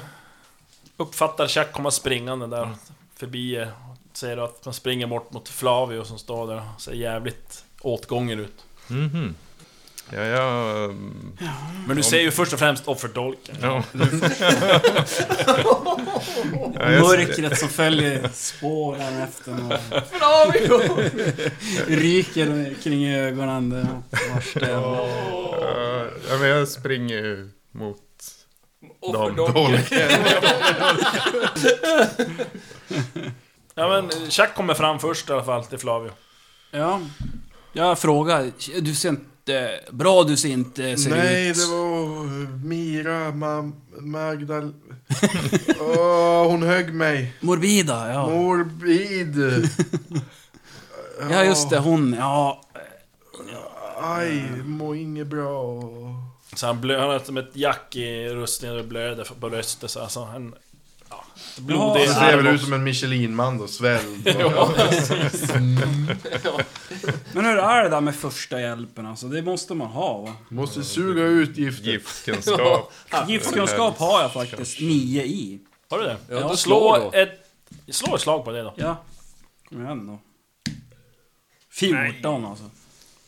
[0.96, 2.68] uppfattar Chuck komma springande där
[3.16, 3.72] förbi er.
[4.12, 8.40] Ser du att han springer bort mot Flavio som står där och ser jävligt åtgången
[8.40, 8.64] ut.
[8.88, 9.34] Mhm.
[10.10, 10.84] Ja, jag...
[10.84, 11.36] mm,
[11.86, 13.56] Men du ser ju först och främst offerdolken.
[13.60, 13.82] Ja.
[16.74, 20.98] Mörkret som följer spåren efter och
[21.88, 23.70] ryker kring ögonen.
[24.54, 28.00] Det ja, men jag springer ju mot
[29.12, 29.36] dem.
[33.76, 36.10] Ja men Chuck kommer fram först i alla fall till Flavio.
[36.70, 37.00] Ja,
[37.72, 38.50] jag frågar.
[38.80, 39.80] Du ser inte...
[39.90, 41.56] Bra du ser inte ser Nej, ut.
[41.56, 44.74] det var Mira, ma Magdal...
[45.80, 47.34] Åh, hon högg mig.
[47.40, 48.28] Morbida, ja.
[48.28, 49.68] Morbid.
[51.30, 52.60] Ja just det, hon, ja.
[54.00, 55.82] Aj, mår inget bra.
[56.56, 60.00] Så han, blö, han har som ett jack i rustningen och blöder på bröstet så
[60.00, 60.54] alltså en...
[61.10, 61.24] Ja,
[61.58, 64.26] blodig Ja, Det ser väl ut som en Michelin-man då, svälld.
[67.32, 69.26] Men hur är det där med första hjälpen alltså?
[69.26, 70.32] Det måste man ha va?
[70.48, 71.86] Måste suga ut giftet.
[71.86, 72.92] Giftkunskap.
[73.28, 75.60] Giftkunskap har jag faktiskt nio i.
[75.90, 76.16] Har du det?
[76.28, 77.12] Ja, då slå då.
[77.18, 77.40] ett...
[77.88, 78.74] Slå ett slag på det då.
[78.76, 78.96] Ja.
[79.68, 80.18] Kom igen då.
[81.70, 82.64] 14 alltså.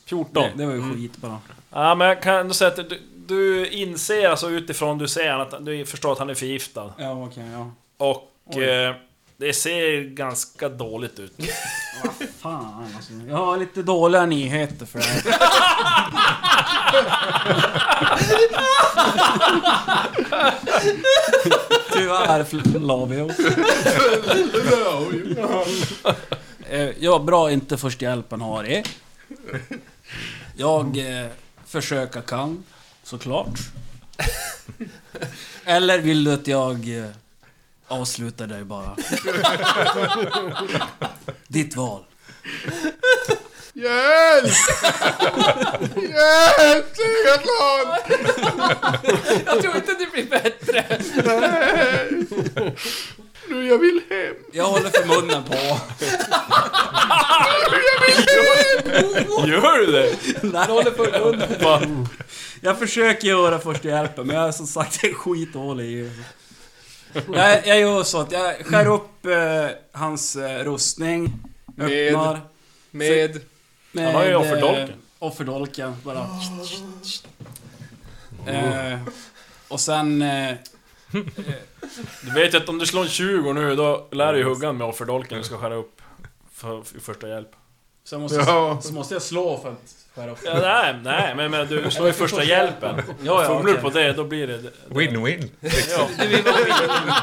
[0.05, 0.33] 14.
[0.35, 1.39] Det, det var ju skitbra.
[1.71, 5.65] Ja men jag kan ändå säga att du, du inser alltså utifrån du ser att
[5.67, 6.93] du förstår att han är förgiftad.
[6.99, 7.71] Ja okej, ja.
[7.97, 8.95] Och eh,
[9.37, 11.33] det ser ganska dåligt ut.
[12.41, 13.13] Fan alltså.
[13.29, 15.23] Jag har lite dåliga nyheter för här.
[21.93, 23.31] Tyvärr Flavio.
[26.71, 28.85] Eh, Ja, bra inte första hjälpen har det.
[30.57, 31.27] Jag eh,
[31.67, 32.65] försöka kan,
[33.07, 33.59] såklart.
[35.65, 37.11] Eller vill du att jag eh,
[37.89, 38.97] avslutar dig bara?
[41.49, 42.05] Ditt val.
[43.73, 44.53] Hjälp!
[45.97, 46.95] Hjälp!
[46.95, 47.89] Triathlon!
[49.47, 50.85] Jag tror inte det blir bättre.
[53.49, 54.35] Nu, jag vill hem.
[54.53, 55.79] Jag håller för munnen på.
[59.63, 60.17] Gör du det?
[60.43, 62.09] Nej, håller för munnen.
[62.61, 66.13] Jag försöker göra första hjälpen, men jag är som sagt skitdålig i
[67.35, 71.33] jag, jag gör så att jag skär upp eh, hans eh, rustning.
[71.77, 72.41] Med- Öppnar.
[72.91, 73.41] Med...
[73.93, 74.93] Med, Han har ju eh, offerdolken.
[75.19, 76.29] Offerdolken, bara.
[78.47, 78.99] Eh,
[79.69, 80.23] och sen...
[80.23, 80.55] Eh,
[82.23, 84.73] Du vet ju att om du slår en 20 nu, då lär du ju hugga
[84.73, 86.03] med offerdolken du ska skära upp.
[86.55, 87.51] För, för första hjälp.
[88.07, 88.79] Så, måste, Ja.
[88.83, 90.39] så måste jag slå för att skära upp.
[90.45, 93.03] Ja, nej, nej, men, men du slår ju första hjälpen.
[93.23, 94.61] Ja, ja, Fumlar du på det, då blir det...
[94.89, 95.49] Win-win.
[95.91, 96.09] Ja.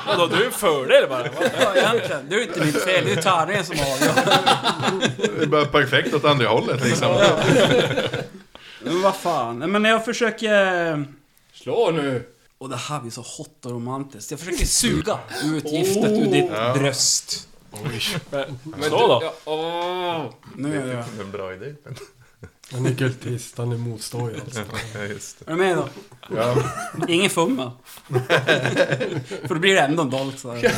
[0.07, 1.27] Vadå, du är en fördel bara.
[1.61, 2.29] Ja, egentligen.
[2.29, 4.37] Det är inte mitt fel, det är ju tärningen som avgör.
[5.37, 7.21] Det är bara perfekt åt andra hållet liksom.
[8.83, 9.57] Men vad fan.
[9.57, 11.05] Men jag försöker...
[11.53, 12.23] Slå nu!
[12.57, 14.31] Och det här blir så hot och romantiskt.
[14.31, 16.73] Jag försöker suga ut giftet ur ditt Ja.
[16.73, 17.47] bröst.
[18.31, 19.19] Men, Men slå då.
[19.23, 20.33] Ja, åh.
[20.55, 21.05] Nu är jag...
[21.15, 21.73] Det är en bra idé.
[22.71, 24.61] Han är kultist, han är motståndare alltså.
[24.93, 25.51] Ja, just det.
[25.51, 25.89] Är du med då?
[26.35, 26.55] Ja.
[27.07, 27.71] Ingen fummel.
[29.47, 30.71] För då blir det ändå en dolk så här.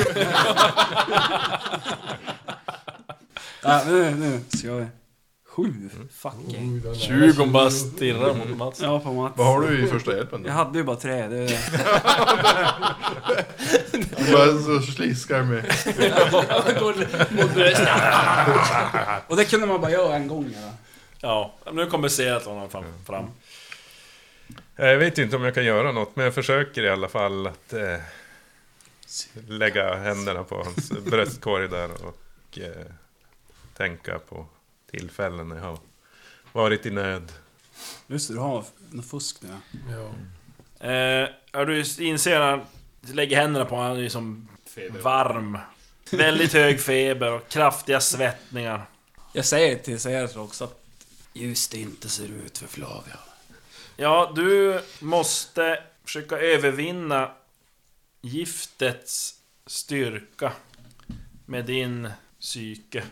[3.62, 4.86] ja, nu, nu ska vi.
[5.56, 5.90] Sju?
[6.12, 6.80] Fucking.
[6.82, 8.80] Den är- 20 bara stirrar mot Mats.
[8.82, 9.34] Ja, på Mats.
[9.38, 10.50] Vad har du i första hjälpen då?
[10.50, 11.28] Jag hade ju bara tre.
[11.28, 11.48] Det...
[13.92, 15.64] Du bara så sliskar med.
[16.80, 16.96] Går
[17.36, 17.90] mot bröstet.
[19.28, 20.54] Och det kunde man bara göra en gång.
[20.62, 20.72] Ja.
[21.66, 22.84] Ja, nu kommer Seratlon fram.
[23.06, 23.26] fram.
[24.76, 27.74] Jag vet inte om jag kan göra något, men jag försöker i alla fall att
[27.74, 27.98] eh,
[29.48, 32.86] lägga händerna på hans bröstkorg där och eh,
[33.78, 34.46] tänka på
[34.98, 35.80] tillfällen när jag har
[36.52, 37.32] varit i nöd.
[38.08, 39.50] Just det, du har något fusk nu.
[39.92, 40.12] Ja.
[40.88, 42.62] Eh, ja, du inser när han
[43.02, 44.48] lägger händerna på honom, han är liksom
[45.02, 45.58] varm.
[46.12, 48.86] Väldigt hög feber och kraftiga svettningar.
[49.34, 50.86] Jag säger till Seratlon också att
[51.34, 53.20] just det inte ser ut för Flavia.
[53.96, 57.32] Ja, du måste försöka övervinna
[58.22, 60.52] giftets styrka
[61.46, 63.04] med din psyke.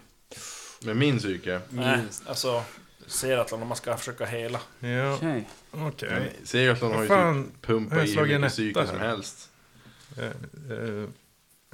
[0.86, 1.62] Med min psyke.
[1.70, 2.64] Nej, alltså
[3.08, 4.60] Seratlon om man ska försöka hela.
[4.80, 5.50] Ja, Okej.
[5.72, 6.10] okej.
[6.10, 6.30] Okay.
[6.44, 8.90] Segerton har ju fan, typ pumpat har jag i hur slagit mycket en psyke etta
[8.92, 9.08] som här?
[9.08, 9.50] helst.
[10.18, 10.26] Eh,
[10.78, 11.10] eh,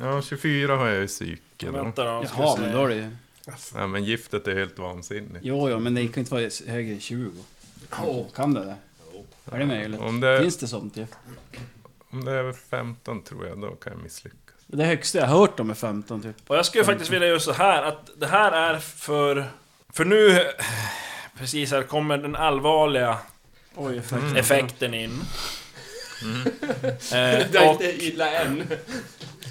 [0.02, 1.72] Ja, 24 har jag i psyke då.
[1.72, 3.12] Vänta då, ska Jaha, men då är det
[3.76, 5.40] Ja, men giftet är helt vansinnigt.
[5.42, 7.32] Jo, jo, men det kan inte vara högre än 20.
[8.36, 8.76] Kan det det?
[9.52, 10.00] Är det möjligt?
[10.00, 11.08] Om det, Finns det sånt ju?
[12.10, 14.49] om det är över 15 tror jag, då kan jag misslyckas.
[14.72, 16.36] Det högsta jag har hört om är 15 typ.
[16.48, 19.46] Och jag skulle faktiskt vilja göra så här att det här är för...
[19.94, 20.46] För nu...
[21.40, 23.18] Precis här kommer den allvarliga
[23.76, 24.24] Oj, effekt.
[24.38, 25.22] effekten in.
[27.10, 28.64] Det är Eh, och, inte illa än.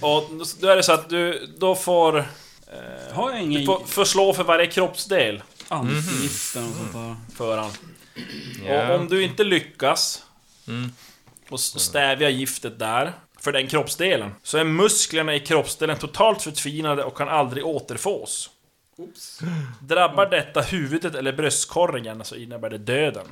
[0.01, 2.19] och då är det så att du då får...
[2.19, 6.93] Eh, Har jag du ingen får, får slå för varje kroppsdel antigift eller något sånt
[6.93, 7.17] där?
[7.37, 7.71] för han.
[8.67, 8.89] Ja.
[8.95, 10.23] Och om du inte lyckas
[10.69, 10.93] Mm.
[11.51, 17.17] och stävja giftet där, för den kroppsdelen, så är musklerna i kroppsdelen totalt förtvinade och
[17.17, 18.51] kan aldrig återfås.
[19.81, 23.27] Drabbar detta huvudet eller bröstkorgen så innebär det döden.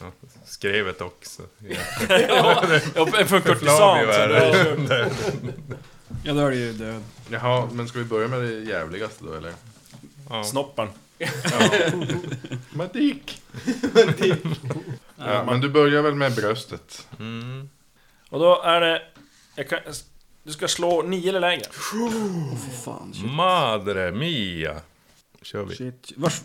[0.00, 0.12] Ja,
[0.44, 1.42] skrevet också.
[2.08, 2.64] Ja.
[2.94, 3.98] ja, för en kurtisan.
[6.24, 7.02] Ja, då är det ju död.
[7.28, 9.52] Jaha, men ska vi börja med det jävligaste då eller?
[10.30, 10.44] Ja.
[10.44, 10.88] Snoppen.
[12.70, 13.42] Matik!
[15.16, 17.06] ja, men du börjar väl med bröstet?
[17.18, 17.68] Mm.
[18.30, 19.02] Och då är det...
[19.54, 19.78] Jag kan,
[20.42, 21.64] du ska slå nio eller lägre.
[21.64, 23.24] Fy fan, shit.
[23.30, 24.80] Madre mia!
[25.42, 25.76] kör vi.
[25.76, 26.12] shit.
[26.16, 26.40] Vars,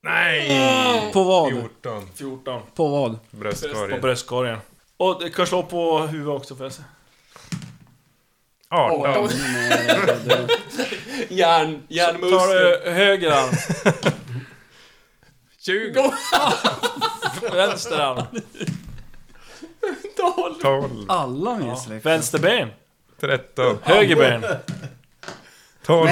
[0.00, 1.10] Nej!
[1.12, 1.50] på vad?
[1.52, 2.08] 14.
[2.14, 3.12] 14 På vad?
[3.30, 4.00] på Bröstkorgen.
[4.00, 4.58] bröstkorgen.
[4.96, 6.82] Och du kan slå på huvudet också får jag se.
[8.70, 9.28] 18.
[11.28, 12.84] Järn, Tar järnmuskler.
[12.84, 13.54] du höger arm,
[15.58, 16.12] 20.
[17.52, 18.22] vänster arm,
[20.62, 21.04] 12.
[21.08, 22.06] Alla misslyckas.
[22.06, 22.68] vänster ben,
[23.20, 23.78] 13.
[23.82, 24.44] höger ben.
[25.86, 26.08] 12.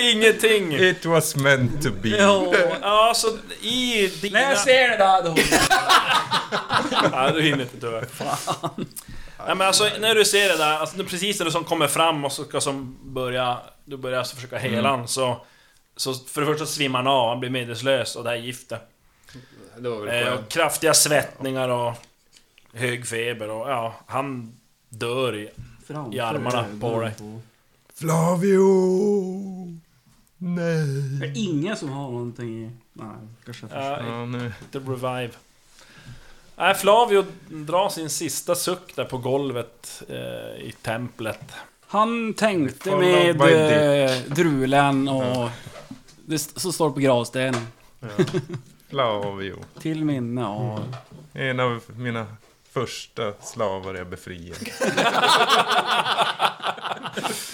[0.00, 0.74] Ingenting!
[0.74, 2.08] It was meant to be.
[2.08, 2.54] Ja.
[2.82, 3.28] Ja, så
[3.60, 4.38] i dina...
[4.38, 5.34] När jag ser det där då...
[7.12, 8.06] Ja, du hinner inte tyvärr.
[9.46, 12.24] Nej men alltså när du ser det där, alltså precis när du som kommer fram
[12.24, 13.58] och så ska som börja...
[13.84, 15.46] Du börjar alltså försöka hela han så...
[15.96, 18.82] Så för det första svimmar han av, han blir medvetslös och det här är giftet.
[19.78, 21.94] Det var väl Eh, kraftiga svettningar och
[22.72, 24.54] hög feber och ja, han
[24.88, 25.50] dör i...
[26.12, 27.12] I armarna på dig.
[27.94, 29.78] Flavio!
[30.38, 30.86] Nej.
[31.20, 32.70] Det är ingen som har någonting i...
[32.92, 33.06] Nej,
[33.44, 35.30] kanske jag Ja, inte revive.
[36.56, 40.16] Nej, Flavio drar sin sista suck där på golvet eh,
[40.66, 41.52] i templet.
[41.86, 45.50] Han tänkte med eh, drulen och...
[46.26, 47.66] Det så står det på gravstenen.
[48.90, 49.64] Flavio.
[49.80, 50.94] Till minne av...
[51.32, 52.26] En av mina
[52.72, 54.60] första slavar jag befriade.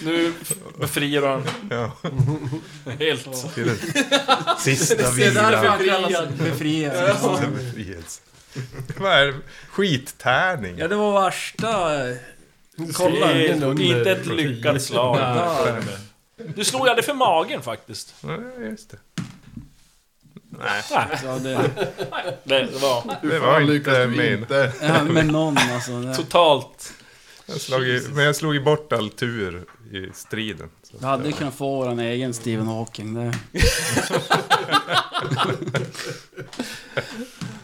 [0.03, 0.33] Nu
[0.81, 1.93] befriar han Ja,
[2.99, 3.55] helt.
[3.55, 3.77] till den
[4.59, 5.53] sista Det är vilan.
[5.53, 6.29] därför han kallas...
[6.39, 7.17] Befriad.
[7.17, 8.21] Sista befrielse.
[8.99, 9.35] Vad är det?
[9.71, 10.79] Skittärning?
[10.79, 11.69] Ja, det var värsta...
[12.95, 15.19] Kolla, inte ett lyckat slag.
[16.57, 18.15] Du slog ju aldrig för magen faktiskt.
[18.21, 18.97] Ja, just det.
[20.51, 21.71] Nej, Nej, Ja, det,
[22.45, 24.39] det, det var Det var inte min.
[24.39, 24.73] inte?
[24.83, 26.01] ja, med någon alltså.
[26.01, 26.93] Det, totalt...
[27.47, 30.71] jag slog ju, men jag slog ju bort all tur i striden.
[30.83, 30.97] Så.
[31.01, 33.15] vi hade ju kunnat få vår egen Stephen Hawking.
[33.15, 33.33] Det.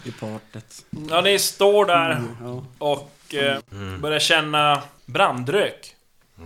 [0.04, 0.84] I partet.
[1.10, 2.64] Ja, ni står där Ja.
[2.78, 3.58] och eh,
[4.00, 5.94] börjar känna brandrök.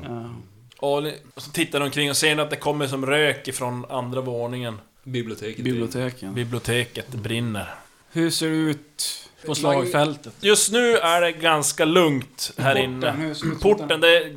[0.03, 0.31] Ja.
[0.79, 4.21] Och ni- så tittar ni omkring och ser att det kommer som rök ifrån andra
[4.21, 4.79] våningen.
[5.05, 5.65] Biblioteket.
[5.65, 6.35] Biblioteken.
[6.35, 7.75] Biblioteket brinner.
[8.13, 10.33] Hur ser det ut på slagfältet?
[10.41, 13.35] Just nu är det ganska lugnt här Porten, inne.
[13.61, 14.33] Porten, det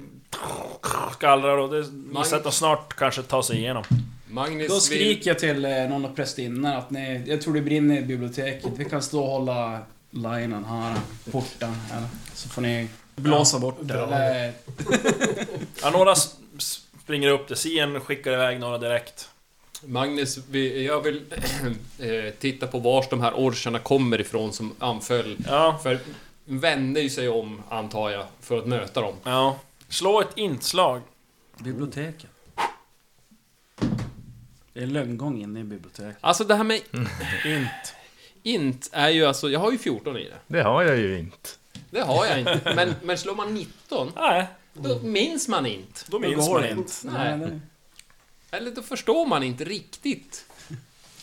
[1.13, 1.85] skallrar och det
[2.19, 3.83] visar att de snart kanske tar sig igenom.
[4.29, 7.97] Magnus Då skriker jag till eh, någon av prästinnor att ni, jag tror det brinner
[7.97, 8.71] i biblioteket.
[8.77, 10.95] Vi kan stå och hålla linen här,
[11.31, 12.03] porten här.
[12.33, 14.53] Så får ni blåsa bort det.
[15.81, 16.15] Ja, några
[17.03, 17.55] springer upp där.
[17.55, 19.29] Sien skickar iväg några direkt.
[19.85, 21.21] Magnus, vi, jag vill
[21.99, 25.37] eh, titta på vars de här orcherna kommer ifrån som anföll.
[25.47, 25.99] Ja, För
[26.45, 29.15] vände ju sig om, antar jag, för att möta dem.
[29.23, 29.57] ja.
[29.89, 31.01] Slå ett inslag.
[31.57, 32.29] Biblioteket.
[34.73, 36.17] Det är lönngång inne i biblioteket.
[36.21, 36.81] Alltså det här med
[37.45, 37.93] Int.
[38.43, 40.37] int är ju alltså, jag har ju 14 i det.
[40.47, 41.49] Det har jag ju inte.
[41.91, 42.61] Det har jag inte.
[42.75, 46.01] Men, men slår man 19, Nej, då minns man inte.
[46.07, 46.93] då minns man inte.
[47.03, 47.59] Nej.
[48.51, 50.45] Eller då förstår man inte riktigt.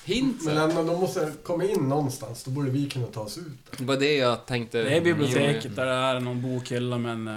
[0.05, 0.43] Hint.
[0.45, 2.45] Men ändå, de måste komma in någonstans.
[2.45, 3.79] Då borde vi kunna ta oss ut.
[3.79, 4.83] Det var det jag tänkte.
[4.83, 7.29] Det är biblioteket där det är någon bokhylla med en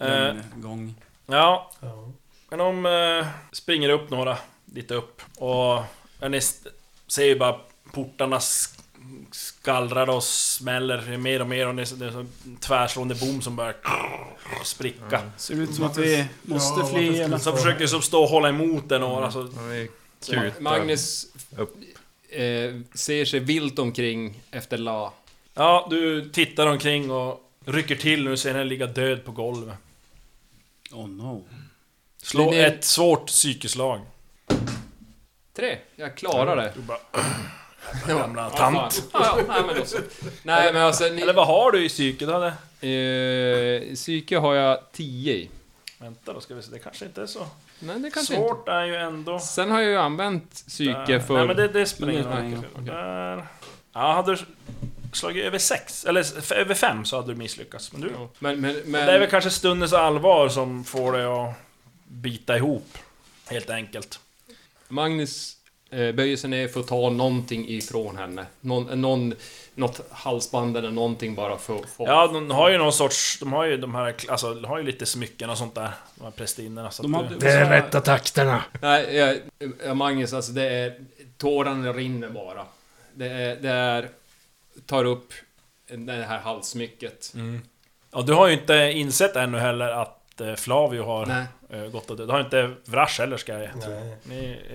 [0.00, 0.26] Eh.
[0.26, 0.94] eh, gång.
[1.26, 2.12] Ja, Ja.
[2.50, 5.22] men de eh, springer upp några, dit upp.
[5.36, 5.82] Och
[6.30, 6.40] ni
[7.06, 7.60] ser ju bara
[7.92, 8.40] portarna
[9.30, 13.14] skallrar och smäller mer och mer och det är så- det är så en tvärslående
[13.14, 13.74] bom som börjar
[14.64, 15.30] spricka.
[15.36, 17.38] Ser ut som att vi måste Ja, fly eller...
[17.38, 19.88] Så försöker som stå och hålla emot den och alltså, vi Ma-
[20.50, 20.60] kutar.
[20.60, 21.76] Magnus upp.
[22.28, 22.40] eh,
[22.94, 25.12] ser sig vilt omkring efter La.
[25.54, 29.74] Ja, du tittar omkring och rycker till när du ser henne ligga död på golvet.
[30.92, 31.44] Oh no.
[32.22, 34.00] Slå ett svårt psykeslag.
[35.56, 35.78] Tre.
[35.96, 36.72] Jag klarar det.
[38.08, 39.02] Gamla ja, tant.
[39.12, 39.76] Ja, ja, nej, men.
[40.42, 41.04] Nej, men alltså...
[41.04, 42.28] Ni, Eller vad har du i psyket?
[42.28, 42.46] Hade...
[43.88, 45.50] eh, psyke har jag 10 i.
[45.98, 47.46] Vänta då ska vi se, det kanske inte är så
[47.78, 48.46] Nej, det kanske inte.
[48.48, 49.38] svårt är ju ändå...
[49.38, 51.18] Sen har jag ju använt psyke Där.
[51.20, 51.34] för...
[51.36, 52.84] Nej men det, det spelar ingen roll.
[52.84, 53.46] Där.
[53.92, 54.38] Ja, hade du
[55.12, 57.92] slagit över sex, eller f- över fem så hade du misslyckats.
[57.92, 58.10] Men du...
[58.18, 59.06] Ja, Men, men, men...
[59.06, 61.54] Det är väl kanske stundens allvar som får dig att
[62.04, 62.98] bita ihop.
[63.50, 64.20] Helt enkelt.
[64.88, 65.56] Magnus
[65.94, 68.46] böjer sig ner för att ta någonting ifrån henne.
[68.60, 69.34] Någon, någon,
[69.74, 72.06] något halsband eller någonting bara för att få...
[72.06, 73.38] Ja, de har ju någon sorts...
[73.40, 74.14] De har ju de här...
[74.28, 75.90] Alltså, de har ju lite smycken och sånt där.
[76.14, 76.90] De här prästinnorna.
[76.90, 78.64] Så De hade, du, Det är rätta takterna.
[78.80, 80.94] Nej, jag, Magnus, alltså det är...
[81.36, 82.64] Tårarna rinner bara.
[83.14, 83.56] Det är...
[83.56, 84.08] Det är
[84.86, 85.32] tar upp
[85.88, 87.32] det här halssmycket.
[87.34, 87.60] Mm.
[88.10, 91.44] Och du har ju inte insett ännu heller att eh, Flavio har Nej.
[91.70, 92.26] eh, gått och dött.
[92.26, 94.16] Det har inte Vrash heller ska jag tro.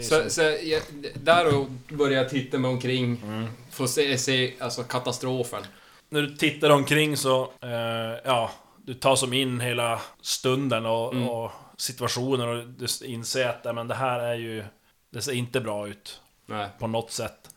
[0.02, 0.82] Så, så- jag,
[1.15, 3.22] där och börjar jag titta mig omkring.
[3.24, 3.48] Mm.
[3.72, 5.63] Få se, se alltså katastrofen.
[6.10, 8.52] När du tittar omkring så, eh, ja,
[8.86, 11.30] du tar som in hela stunden och, Mm.
[11.30, 14.63] och situationen och du inser att ja, men det här är ju...
[15.12, 16.67] Det ser inte bra ut Nej.
[16.80, 17.50] på något sätt.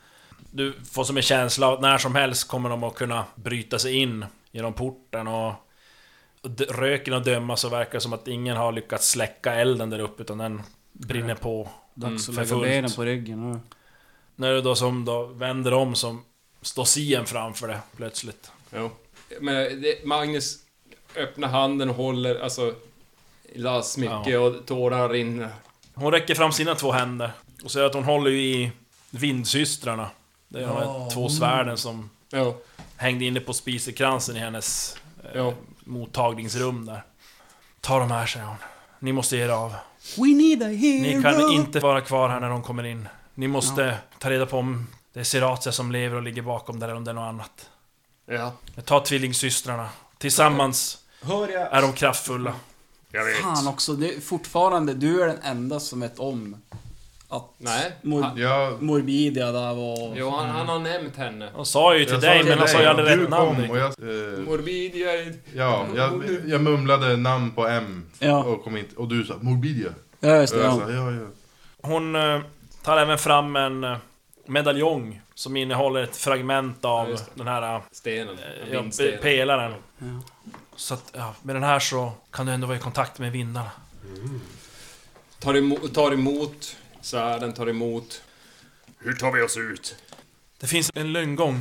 [0.50, 3.78] Du får som en känsla av att när som helst kommer de att kunna bryta
[3.78, 5.52] sig in genom porten och...
[6.68, 10.22] Röken att döma så verkar det som att ingen har lyckats släcka elden där uppe
[10.22, 11.68] utan den brinner på.
[11.94, 13.60] Dags att för lägga benen på ryggen nu.
[14.36, 16.24] När du då som då vänder om som
[16.62, 18.52] står Sien framför det plötsligt.
[18.74, 18.90] Jo.
[19.40, 20.58] Men det, Magnus
[21.16, 22.74] öppnar handen och håller, alltså...
[23.54, 25.48] Las mycket och tårarna rinner.
[25.94, 27.32] Hon räcker fram sina två händer
[27.64, 28.72] och säger att hon håller ju i
[29.10, 30.10] vindsystrarna.
[30.48, 32.54] Det är de här två svärden som Jo.
[32.96, 35.54] hängde inne på spisekransen i hennes eh, Ja.
[35.84, 37.04] Mottagningsrum där.
[37.80, 38.56] Ta de här, säger hon.
[38.98, 39.74] Ni måste ge er av.
[40.16, 41.02] We need a hero!
[41.02, 43.08] Ni kan inte vara kvar här när de kommer in.
[43.34, 46.86] Ni måste ta reda på om det är Seratia som lever och ligger bakom där
[46.86, 47.70] eller om det är något annat.
[48.26, 48.52] Ja.
[48.84, 49.88] Ta tvillingsystrarna.
[50.18, 51.72] Tillsammans Hör jag?
[51.72, 52.54] är de kraftfulla.
[53.10, 53.36] Jag vet.
[53.36, 56.56] Fan också, det är fortfarande, du är den enda som vet om
[57.32, 57.92] att Nej.
[58.02, 60.14] Mor Han, Ja, Morbidia där var...
[60.16, 61.48] jo, han, han har nämnt henne.
[61.56, 63.70] De sa ju till jag dig, till men han sa ju aldrig rätt namn.
[63.70, 65.34] och jag, eh, Morbidia är...
[65.54, 69.90] ja, jag, jag mumlade namn på M Ja, och, kom inte, och du sa Morbidia.
[70.20, 70.62] ja just det.
[70.62, 70.72] Ja.
[70.76, 71.26] sa, ja, ja.
[71.82, 72.40] Hon eh,
[72.84, 73.96] tar även fram en eh,
[74.46, 78.36] medaljong som innehåller ett fragment av Ja, den här eh, Stenen.
[78.72, 78.82] ja,
[79.22, 79.74] pelaren.
[79.98, 80.06] Ja.
[80.76, 83.70] Så att, ja, med den här så kan du ändå vara i kontakt med vindarna.
[85.40, 88.22] Tar emot, tar emot svärden, tar emot.
[88.98, 89.96] Hur tar vi oss ut?
[90.60, 91.60] Det finns en lönngång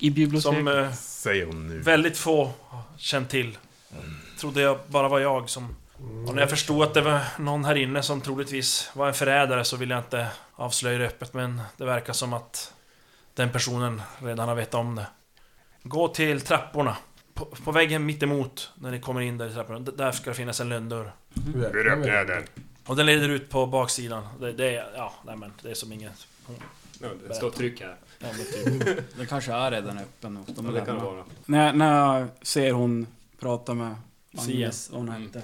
[0.00, 0.42] I biblioteket.
[0.58, 1.80] som eh, Säger hon nu.
[1.80, 3.58] väldigt få har känt till.
[4.40, 5.76] Trodde jag bara var jag som...
[6.28, 9.64] Och när jag förstod att det var någon här inne som troligtvis var en förrädare
[9.64, 12.72] så ville jag inte avslöja det öppet men det verkar som att
[13.34, 15.06] den personen redan har vetat om det.
[15.82, 16.96] Gå till trapporna.
[17.34, 19.78] På, på väggen mitt emot när ni kommer in där i trapporna.
[19.78, 21.12] D- Där ska det finnas en lönndörr.
[21.54, 22.44] Hur öppnar vi den?
[22.86, 24.26] Och den leder ut på baksidan.
[24.40, 24.86] Det, det är...
[24.96, 26.26] Ja, nej men det är som inget...
[27.00, 27.96] Ja, det står tryck här.
[28.18, 28.28] Ja,
[28.64, 28.98] typ.
[29.18, 30.44] Det kanske är redan öppen.
[30.46, 31.24] De Ja, det kan det vara.
[31.46, 33.06] när, när jag ser hon
[33.40, 33.94] prata med.
[34.30, 35.22] Magnus, vad hon Mm.
[35.22, 35.42] hette.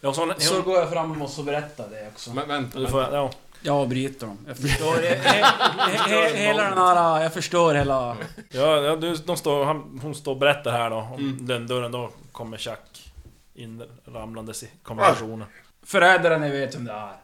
[0.00, 2.30] Ja, så hon, Så går jag fram och måste berätta det också.
[2.34, 3.16] Men vänta, du får, vänta.
[3.16, 3.30] ja.
[3.62, 4.38] Jag avbryter dem.
[4.46, 4.94] Jag förstår.
[5.02, 7.22] he, he, he, hela den här...
[7.22, 8.16] Jag förstår hela...
[8.50, 11.46] Ja, ja du, de står, han, hon står och berättar här då om Mm.
[11.46, 11.92] den dörren.
[11.92, 13.12] Då kommer Chuck
[13.54, 15.46] in ramlandes i konversationen.
[15.82, 17.16] Förrädaren, ni vet vem det är.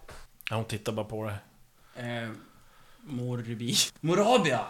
[0.51, 1.37] Ja, hon tittar bara på dig.
[1.97, 2.31] Eh,
[3.01, 3.75] Morbi...
[4.01, 4.61] Morabia!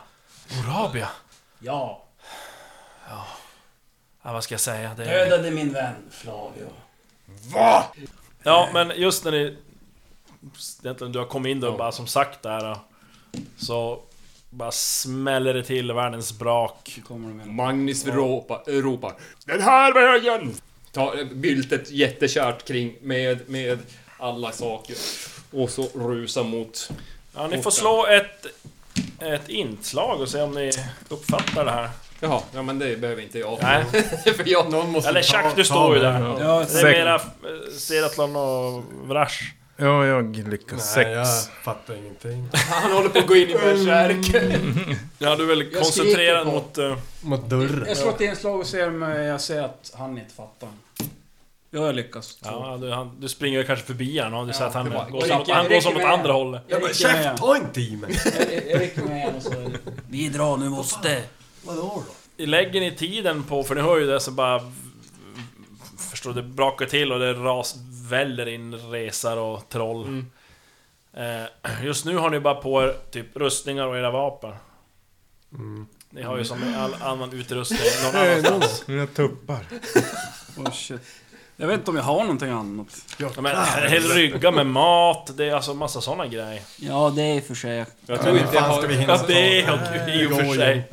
[0.56, 1.08] Morabia?
[1.58, 2.02] Ja.
[4.22, 4.94] Ja, vad ska jag säga?
[4.96, 5.28] Det är...
[5.30, 6.68] Dödade min vän Flavio.
[8.42, 9.58] Ja, men just när ni...
[10.82, 12.78] Egentligen du har kommit in då bara som sagt där
[13.56, 14.02] Så...
[14.50, 17.00] Bara smäller det till världens brak.
[17.44, 19.14] Magnus ropar
[19.46, 20.54] Den här vägen!
[20.96, 23.78] Ta byltet jättekärt kring med, med
[24.18, 24.96] alla saker.
[25.50, 26.90] Och så rusa mot...
[27.34, 28.46] Ja, ni får slå ett...
[29.20, 30.72] Ett inslag och se om ni
[31.08, 31.88] uppfattar det här.
[32.20, 33.58] Jaha, ja men det behöver inte jag.
[33.62, 33.84] Nej.
[34.36, 34.70] För jag...
[34.70, 36.08] Någon måste Eller Chuck, du står ju det.
[36.08, 36.36] där.
[36.40, 37.20] Ja, Det är mera eh,
[37.78, 39.42] Seratlon och Vrash.
[39.76, 40.96] Ja, jag lyckas.
[40.96, 41.10] Nej, Sex.
[41.16, 42.48] jag fattar ingenting.
[42.54, 44.42] Han håller på att gå in i bärsärk.
[45.18, 46.78] Ja, du är väl Jag koncentrerad skriker på- mot...
[46.78, 47.84] eh, Mot dörren.
[47.88, 50.68] Jag slår ett inslag och ser om jag ser att han inte fattar.
[51.70, 52.38] Ja, jag lyckas.
[52.44, 55.10] Ja, du, han, du springer kanske förbi han och du ser att han det var-
[55.10, 56.12] går jag som, rycker- han går som åt med.
[56.12, 56.62] andra hållet.
[56.68, 57.24] Jag bara, rycker med.
[57.24, 58.20] käft, ta inte i mig!
[58.50, 59.70] Jag, jag rycker med en och så...
[60.08, 61.22] Vi drar, nu måste.
[61.64, 62.02] Vadå
[62.36, 62.44] då?
[62.44, 64.72] Lägger ni tiden på, för ni hör ju det så bara...
[66.10, 67.74] Förstår du, det brakar till och det ras,
[68.08, 70.24] väller in resar och troll.
[71.16, 74.52] Eh, just nu har ni bara på er typ rustningar och era vapen.
[75.52, 75.86] Mm.
[76.10, 78.82] Ni har ju som all annan utrustning någon annanstans.
[78.86, 79.58] Mina tuppar.
[80.58, 81.00] Oh shit.
[81.56, 82.86] Jag vet inte om jag har någonting annat.
[83.18, 86.62] Ja, men en hel rygga med mat, det är alltså massa såna grejer.
[86.76, 87.86] Ja, det är för sig.
[88.06, 89.00] Jag tror inte jag Fan ska vi har...
[89.00, 89.34] hinna Ja, ta det
[90.12, 90.84] är ju i och för sig.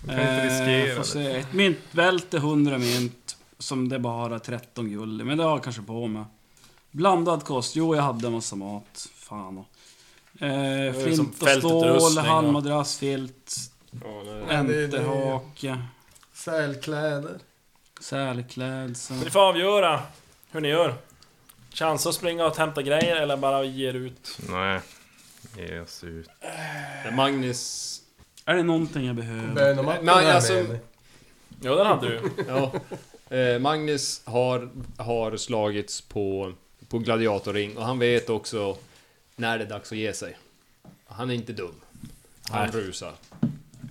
[0.00, 1.04] Man kan inte riskera får det.
[1.04, 1.36] se.
[1.36, 3.36] Ett myntbälte, 100 mynt.
[3.58, 6.24] Som det bara har 13 guld Men det har jag kanske på mig.
[6.90, 7.76] Blandad kost.
[7.76, 9.08] Jo, jag hade en massa mat.
[9.14, 9.64] Fan.
[10.40, 13.54] Eh, är som flint och stål, och- halmmadrass, filt,
[14.50, 15.78] enterhake,
[16.32, 17.38] Sälkläder.
[18.00, 19.16] sälklädsel.
[19.16, 20.02] Ni får avgöra
[20.50, 20.94] hur ni gör.
[21.70, 24.38] Chans att springa och hämta grejer eller bara ge er ut.
[24.48, 24.80] Nej.
[25.56, 26.28] Ge oss ut.
[27.12, 27.94] Magnus...
[28.44, 29.62] Är det någonting jag behöver?
[29.62, 30.78] Är alltså-.
[31.60, 32.30] Ja, den hade du.
[32.48, 32.72] Ja.
[33.30, 36.52] Eh, Magnus har, har slagits på,
[36.88, 38.76] på gladiatorring och han vet också
[39.36, 40.36] när det är dags att ge sig.
[41.06, 41.74] Han är inte dum.
[42.50, 42.80] Han Nej.
[42.82, 43.12] rusar.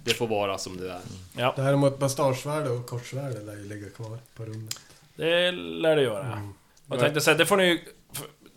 [0.04, 1.00] Det får vara som det är.
[1.38, 4.80] Ja, Däremot bastardsvärde och kortsvärde lär ju ligga kvar på rummet.
[5.16, 6.26] det lär det göra.
[6.26, 6.54] Mm.
[6.90, 7.84] Jag tänkte säga, det får ni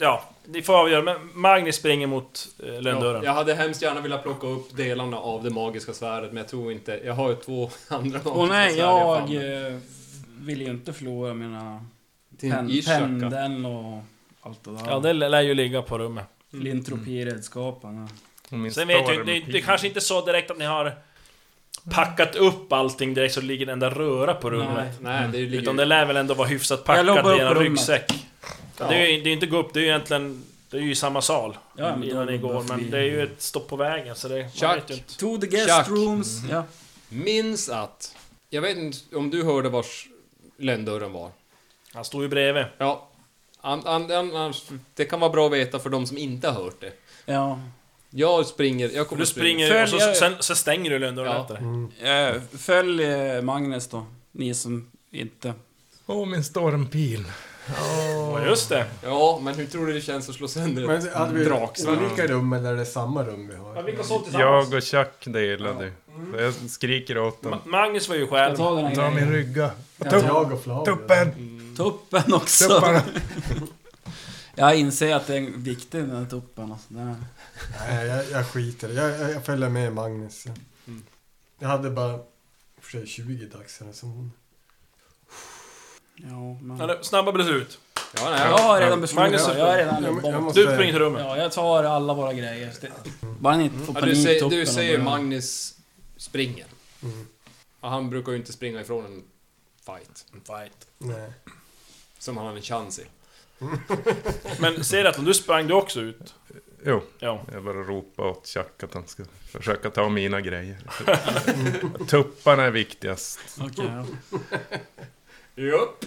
[0.02, 1.02] Ja, ni får avgöra.
[1.02, 3.24] Men Magnus springer mot eh, lönndörren.
[3.24, 6.72] Jag hade hemskt gärna velat plocka upp delarna av det magiska svärdet, men jag tror
[6.72, 7.00] inte...
[7.04, 9.78] Jag har ju två andra magiska Åh nej, svärd jag eh,
[10.40, 11.84] vill ju inte förlora mina
[12.40, 14.02] pen, pendeln och
[14.40, 14.82] allt det där.
[14.86, 16.26] Ja, det lär ju ligga på rummet.
[16.50, 18.08] Lintropiredskapen.
[18.50, 20.94] Och min Sen vet jag det, det är kanske inte så direkt att ni har
[21.90, 24.98] packat upp allting direkt så det ligger en enda röra på rummet.
[25.00, 28.12] Nej, det ligger Utan det lär väl ändå vara hyfsat packat i en ryggsäck.
[28.76, 30.44] Det är ju det är inte gå upp, det är ju egentligen...
[30.70, 31.56] Det är ju i samma sal.
[31.76, 34.50] Ja, men innan ni går, men det är ju ett stopp på vägen så det...
[34.54, 35.16] Chuck.
[35.18, 35.88] To the guest Chuck.
[35.88, 36.42] rooms.
[36.50, 36.64] Ja.
[37.08, 38.16] Minns att...
[38.50, 40.08] Jag vet inte om du hörde vars
[40.60, 41.30] lönndörren var?
[41.92, 42.64] Han står ju bredvid.
[42.78, 43.06] Ja.
[43.60, 44.62] An, an, annars,
[44.94, 46.92] det kan vara bra att veta för de som inte har hört det.
[47.26, 47.60] ja.
[48.12, 48.88] Jag springer...
[48.94, 49.66] Jag kommer Du att springa.
[49.66, 51.40] springer och så, Följer- sen, så stänger du lönndörren Ja.
[51.42, 51.54] efter
[52.04, 52.36] dig.
[52.36, 54.06] Eh, Följ eh, Magnus då.
[54.32, 55.52] Ni som inte...
[56.06, 57.24] Åh, min stormpil.
[57.76, 58.86] Ja, just det.
[59.02, 61.98] Ja, men hur tror du det känns att slå sönder Men ett hade vi draksvärd?
[61.98, 63.82] olika rum eller är det samma rum vi har?
[63.82, 64.22] vilka såg?
[64.32, 65.92] Jag och Chuck delade.
[66.38, 67.52] Jag skriker åt dem.
[67.54, 68.56] Ma- Magnus var ju själv.
[68.58, 69.70] den här Ta min rygga.
[70.04, 70.84] Jag, jag och Flavio.
[70.84, 71.32] Tuppen!
[71.76, 72.68] Tuppen också.
[72.68, 73.02] Tupparna!
[74.54, 76.72] Jag inser att det är viktigt den här tuppen.
[76.72, 76.86] Alltså.
[76.94, 77.16] Det är...
[77.80, 79.02] Nej, jag, jag skiter i det.
[79.02, 80.46] jag, jag, jag följer med Magnus.
[80.86, 81.02] Mm.
[81.58, 82.18] Jag hade bara i
[82.78, 84.32] och för sig 20 dagsare som hon.
[86.16, 87.04] Ja, men...
[87.04, 87.78] Snabba beslut.
[88.16, 88.40] Ja, nej.
[88.40, 89.24] Jag har redan beslutat.
[89.24, 90.60] Magnus Jag är redan Jag, jag måste...
[90.60, 91.22] Du springer till rummet.
[91.24, 92.72] Ja, jag tar alla våra grejer.
[93.20, 95.74] Bara ni inte får Ja, panik du, ser, tuppen du och ser börjar- Magnus
[96.16, 96.66] springer.
[97.02, 97.26] Mm.
[97.80, 99.22] Ja, han brukar ju inte springa ifrån en
[99.98, 100.24] fight.
[100.46, 100.86] Fight.
[100.98, 101.30] Nej.
[102.18, 103.04] Som han har en chans i.
[104.58, 106.34] Men ser att du sprang du också ut?
[106.84, 107.40] Jo, Ja.
[107.52, 110.78] jag bara ropar åt Chuck att han ska försöka ta mina grejer.
[112.06, 113.38] Tupparna är viktigast.
[113.60, 114.04] Okej, ja.
[115.54, 116.04] Japp.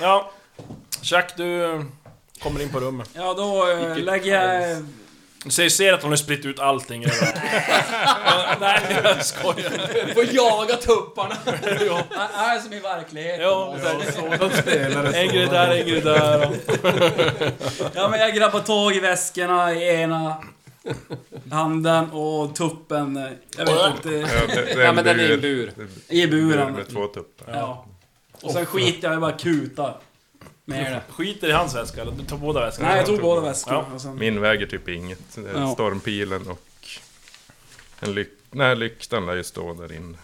[0.00, 0.32] Ja.
[1.02, 1.84] Chuck, du eh,
[2.42, 3.10] kommer in på rummet.
[3.14, 4.84] ja, då äh, Vilket lägger jag...
[5.44, 7.28] Du ser, ser att hon har spritt ut allting redan.
[8.24, 10.14] Ja, Nej, jag skojar.
[10.14, 11.36] Får jaga tupparna!
[11.86, 12.02] Ja.
[12.34, 13.40] Är som i verkligheten.
[13.42, 13.76] Ja,
[14.14, 16.50] Sådan spelare en grej där, en grej där.
[17.94, 20.36] Ja, men jag grabbar tag i väskorna i ena
[21.50, 23.16] handen och tuppen...
[23.58, 24.08] Jag vet inte.
[24.08, 25.72] Ja, det, det är Ja, en men den är i bur.
[26.08, 26.72] I Bur buren.
[26.72, 27.52] med två tuppar.
[27.54, 27.86] Ja.
[28.42, 29.96] Och sen skiter jag i bara kutar.
[30.72, 31.02] Med det.
[31.12, 32.12] Skiter i hans väska eller?
[32.12, 32.88] Du tar båda väskorna?
[32.88, 33.84] Nej, jag tog båda väskorna.
[33.88, 33.94] Ja.
[33.94, 35.38] Och sen, Min väger typ inget.
[35.54, 35.72] Ja.
[35.74, 36.60] Stormpilen och
[38.00, 38.28] en lyk...
[38.50, 40.18] Nej, lyktan lär ju stå där inne.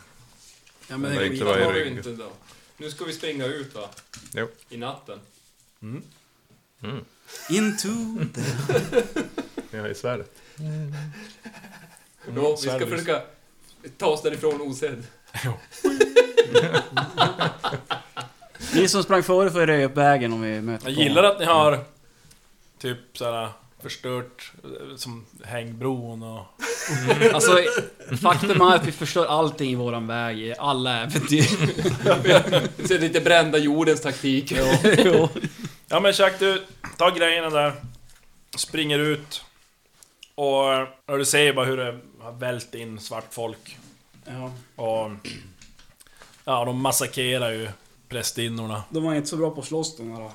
[0.89, 1.43] ja, men är är inte skit.
[1.43, 1.97] vad jag har vi rygg.
[1.97, 2.31] inte då.
[2.77, 3.89] Nu ska vi springa ut va?
[4.35, 4.49] Jo.
[4.69, 5.21] I natten.
[7.49, 7.89] Into
[8.35, 8.41] the...
[9.71, 10.33] Jag har ju svärdet.
[12.35, 13.23] Då, vi ska försöka
[13.99, 15.03] ta oss därifrån osedd.
[18.75, 21.45] Ni som sprang före får röja upp vägen om vi möter Jag gillar att ni
[21.45, 21.85] har
[22.79, 23.49] typ såhär
[23.83, 26.47] förstört eh, som hängbron och...
[27.33, 27.59] Alltså,
[28.23, 31.43] faktum är att vi förstör allting i våran väg i alla äventyr.
[32.87, 34.53] Så är det lite brända jordens taktik.
[35.05, 35.29] Jo.
[35.89, 36.65] Ja men Chuck, du
[36.97, 37.73] tar grejerna där,
[38.57, 39.45] springer ut
[40.35, 43.79] och, och du ser bara hur det har vält in svart folk.
[44.25, 44.53] Ja.
[44.85, 45.29] Och...
[46.45, 47.69] Ja, de massakrerar ju
[48.09, 48.83] prästinnorna.
[48.91, 50.31] De var inte så bra på att slåss de här.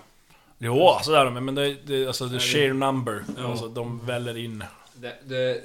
[0.58, 3.24] Jo, så är de men det, det, alltså the sheer number.
[3.38, 3.52] Ja.
[3.52, 4.64] Alltså de väller in.
[4.94, 5.62] Det, det,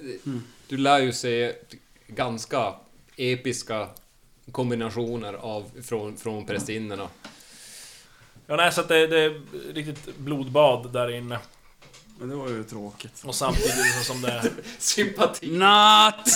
[0.68, 1.52] Du lär ju se
[2.06, 2.74] ganska
[3.16, 3.88] episka
[4.52, 7.09] kombinationer av, från, från prästinnorna.
[8.46, 9.42] Ja, nej, så att det, det är
[9.74, 11.38] riktigt blodbad där inne.
[12.18, 13.22] Men det var ju tråkigt.
[13.24, 14.50] Och samtidigt så som det...
[14.78, 15.50] Sympati.
[15.50, 16.28] Natt!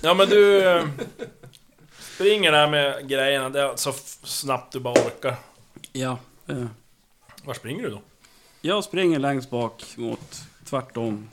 [0.00, 0.62] Ja men du...
[2.14, 3.92] Springer där med grejerna det, så
[4.22, 5.36] snabbt du bara orkar.
[5.92, 6.18] Ja.
[6.48, 6.66] eh,
[7.44, 8.00] Var springer du då?
[8.60, 11.28] Jag springer längst bak mot tvärtom.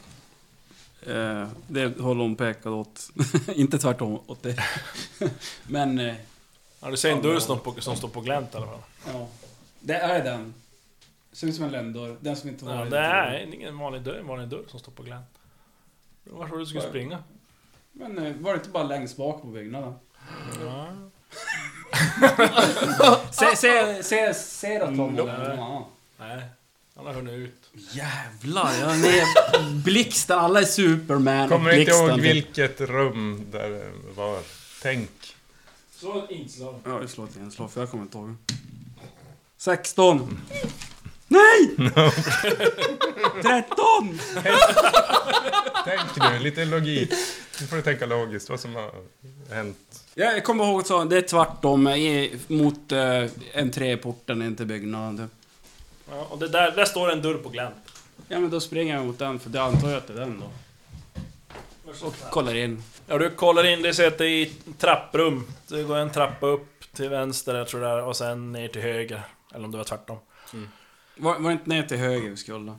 [1.08, 3.10] Eh, det håller hon pekat åt.
[3.56, 4.64] inte tvärtom åt det.
[5.68, 6.00] Men...
[6.00, 6.16] Eh,
[6.82, 8.80] Ja, du ser en dörr som, på, som står på glänt i alla fall.
[9.08, 9.28] ja.
[9.80, 10.54] Det är den.
[11.32, 12.18] Ser ut som en lönndörr.
[12.20, 14.92] Den som inte var Ja, det är ingen vanlig dörr, en vanlig dörr som står
[14.92, 15.26] på glänt.
[16.24, 17.24] Vart var du skulle springa?
[17.92, 19.94] Men eh, var det inte bara längst bak på byggnaden?
[20.62, 20.94] Ja.
[24.34, 25.88] Se, de Nope.
[26.20, 26.42] Nej,
[26.96, 27.70] han har hunnit ut.
[27.92, 29.74] Jävlar, jag är.
[29.84, 34.40] Blixten, alla är Superman Kommer inte ihåg vilket rum där det var.
[34.82, 35.10] Tänk.
[35.96, 36.76] Så ett inslag.
[36.86, 38.36] Ja, vi slår ett inslag för jag kommer inte ihåg.
[39.58, 40.42] 16!
[41.28, 41.76] Nej!
[43.42, 44.20] 13!
[45.86, 47.14] Tänk nu, lite logik.
[47.62, 48.92] Nu får du tänka logiskt vad som har
[49.50, 50.06] hänt.
[50.16, 52.92] Ja, jag kommer ihåg så, det är tvärtom i, mot
[53.54, 55.30] entréporten in till byggnaden.
[56.12, 57.76] Ja, och det där, där står en dörr på glänt.
[58.28, 60.40] Ja men då springer jag mot den, för det antar jag att det är den
[60.40, 60.50] då.
[62.06, 62.84] Och kollar in.
[63.08, 65.48] Ja, du kollar in, det ser att det är i trapprum.
[65.68, 68.82] Det går en trappa upp till vänster, jag tror det är, och sen ner till
[68.82, 69.22] höger.
[69.54, 70.18] Eller om det var tvärtom.
[71.18, 72.76] Var, var det inte ner till höger vi skulle?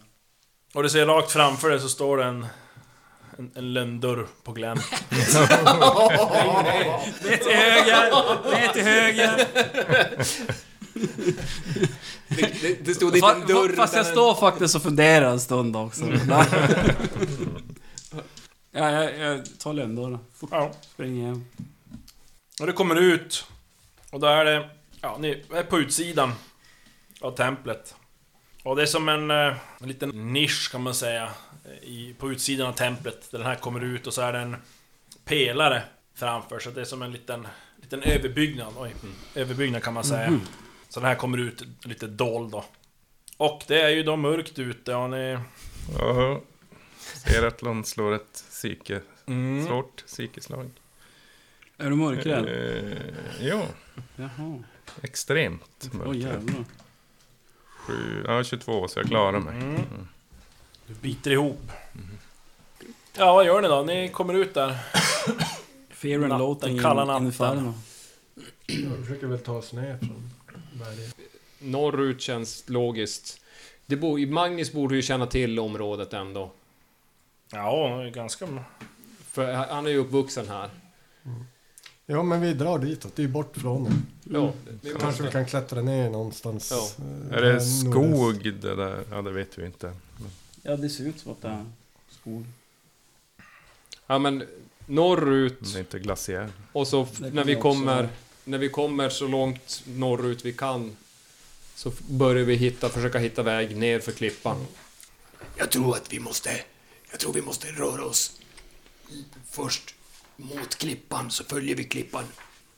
[0.75, 2.47] Och du ser rakt framför dig så står det en...
[3.41, 4.81] En, en lönndörr på glänt.
[5.11, 5.25] Ner
[7.37, 8.11] till höger!
[8.51, 9.47] Ner till höger!
[12.29, 14.83] Det, det, det stod inte en dörr Fa, fast jag utan en- står faktiskt och
[14.83, 16.05] funderar en stund också.
[18.73, 20.19] ja, jag, jag tar lönndörren.
[20.35, 20.71] Fort Ja.
[20.95, 21.47] springer igen.
[22.61, 23.47] Och du kommer ut.
[24.11, 24.69] Och då är det...
[25.01, 26.33] Ja, ni är på utsidan
[27.21, 27.95] av templet.
[28.63, 31.31] Och det är som en, eh, en liten nisch kan man säga.
[31.83, 33.31] I, på utsidan av templet.
[33.31, 34.57] Där den här kommer ut och så är det en
[35.25, 35.83] pelare
[36.15, 36.59] framför.
[36.59, 37.47] Så det är som en liten,
[37.83, 38.73] liten överbyggnad.
[38.77, 38.95] Oj,
[39.35, 40.41] överbyggnad kan man säga.
[40.89, 42.65] Så den här kommer ut lite dold då.
[43.37, 45.39] Och det är ju då mörkt ute och ni...
[45.99, 46.41] Jaha.
[46.99, 49.01] Ser att någon slår ett psyke.
[49.27, 49.67] Mm.
[49.67, 50.71] Svårt psykeslag.
[51.79, 52.49] Är du mörkrädd?
[52.49, 53.67] Eh, ja,
[54.17, 54.63] Jaha.
[55.03, 56.23] extremt mörkrädd.
[56.23, 56.65] jävlar.
[57.65, 59.55] Sju, ja, 22 så jag klarar mig.
[59.55, 60.09] Mm.
[60.91, 61.73] Du biter ihop.
[63.17, 63.83] Ja, vad gör ni då?
[63.83, 64.79] Ni kommer ut där.
[65.91, 67.27] Fear and loathing kalla natten.
[67.27, 67.75] Inferno.
[68.67, 70.31] Jag försöker väl ta oss ner från
[70.73, 71.17] berget.
[71.59, 73.41] Norrut känns logiskt.
[73.87, 76.53] Det bo, Magnus borde ju känna till området ändå.
[77.53, 78.47] Ja, ganska...
[79.31, 80.71] För han är ju uppvuxen här.
[82.07, 83.17] Ja, men vi drar ditåt.
[83.17, 84.07] Det är ju bort från den.
[84.25, 85.29] Ja, vi Kanske vi måste.
[85.33, 86.71] kan klättra ner någonstans.
[86.73, 87.05] Ja.
[87.31, 89.05] eh, Är det skog det där?
[89.11, 89.93] Ja, det vet vi inte.
[90.63, 91.65] Ja, det ser ut som att det är
[92.11, 92.45] skog.
[94.07, 94.47] Ja men
[94.87, 96.51] norrut Det är inte glaciär.
[96.73, 98.09] och så när vi också kommer ha.
[98.45, 100.97] när vi kommer så långt norrut vi kan
[101.75, 104.67] så börjar vi hitta, försöka hitta väg ner för klippan.
[105.57, 106.51] Jag tror att vi måste...
[107.11, 108.41] Jag tror vi måste röra oss
[109.51, 109.95] först
[110.37, 112.25] mot klippan, så följer vi klippan.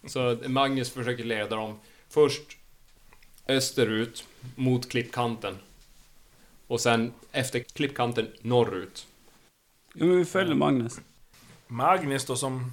[0.06, 1.78] Så Magnus försöker leda dem
[2.08, 2.42] först
[3.48, 4.24] österut
[4.56, 5.58] mot klippkanten.
[6.72, 9.06] Och sen efter klippkanten norrut.
[9.94, 11.00] Ja, men vi följer Magnus.
[11.66, 12.72] Magnus då som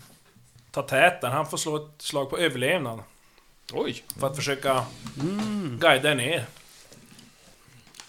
[0.71, 2.99] tar täten, han får slå ett slag på överlevnad.
[3.73, 4.03] Oj!
[4.19, 4.85] För att försöka
[5.79, 6.45] guida er ner.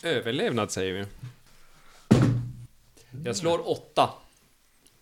[0.02, 1.06] Överlevnad säger vi.
[3.24, 4.10] Jag slår åtta.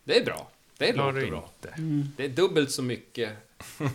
[0.05, 0.49] Det är bra.
[0.78, 1.51] Det Klarar låter bra.
[1.57, 1.74] inte.
[2.16, 3.32] Det är dubbelt så mycket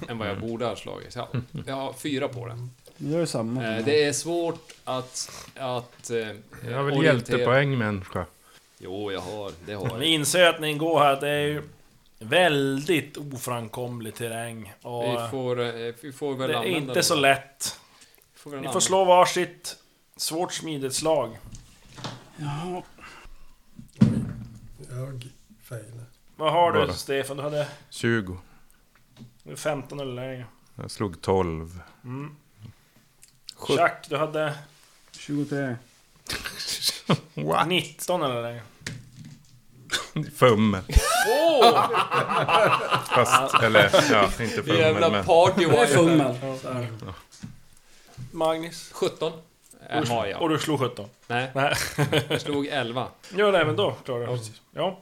[0.07, 1.13] än vad jag borde ha slagit.
[1.13, 2.69] Så jag, jag har fyra på den.
[2.97, 3.63] Vi gör samma.
[3.77, 5.29] Eh, Det är svårt att...
[5.55, 7.03] att eh, Jag har väl orientera-
[7.37, 8.25] hjältepoäng människa.
[8.77, 9.51] Jo, jag har.
[9.65, 10.03] Det har Ni jag.
[10.05, 11.63] inser att ni går här, det är ju
[12.19, 14.73] väldigt oframkomlig terräng.
[14.81, 17.03] Och Vi får, eh, vi får väl det är inte dem.
[17.03, 17.79] så lätt.
[18.35, 19.75] Får Ni får slå varsitt
[20.15, 21.37] svårt smidighetslag.
[22.37, 22.83] Ja,
[24.89, 25.27] Jag
[25.63, 26.05] failar.
[26.35, 26.93] Vad har du Bara.
[26.93, 27.37] Stefan?
[27.37, 28.37] Du hade 20.
[29.55, 30.45] 15 eller längre.
[30.75, 31.79] Jag slog 12.
[32.03, 32.35] Mm.
[33.68, 34.53] Sjut- Jack, du hade
[35.11, 35.76] 23.
[37.68, 38.61] 19 eller.
[40.36, 40.82] Fummel.
[43.16, 45.26] Fast, eller ja, inte fummel Jävla men...
[45.26, 46.36] party Det är fummel.
[48.32, 48.89] Magnus?
[48.93, 49.34] 17
[49.89, 50.49] äh, har Och jag.
[50.49, 51.09] du slog 17?
[51.28, 51.76] Nej, Nej.
[52.30, 53.07] jag slog 11.
[53.36, 54.39] Gör det även då, klarar du.
[54.72, 54.99] Ja.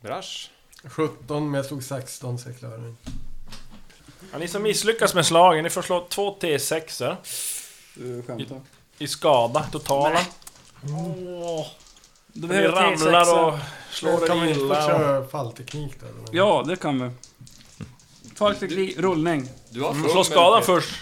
[0.00, 0.48] Brash.
[0.84, 3.10] 17, men jag slog 16 så jag klarar det inte.
[4.32, 4.38] ja.
[4.38, 7.16] Ni som misslyckas med slagen, ni får slå två T6
[7.94, 8.60] Du skämtar.
[8.98, 10.20] i skada totala.
[10.82, 11.66] Åh.
[12.32, 13.52] Du behöver ramlar T6.
[13.54, 13.58] och
[13.90, 14.78] slår kan vi inte få illa.
[14.78, 14.90] Och...
[14.90, 16.06] köra fallteknik då?
[16.06, 16.18] eller?
[16.32, 17.10] Ja, det kan vi.
[18.34, 19.48] Falkteknik, rullning.
[19.70, 20.94] Du har Mm, slå skadan först.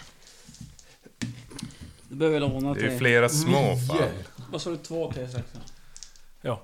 [2.09, 2.99] Du behöver låna Det är till...
[2.99, 3.97] flera små fall.
[3.97, 4.12] Nio.
[4.51, 4.76] Vad sa du?
[4.76, 5.40] Två T6?
[6.40, 6.62] Ja.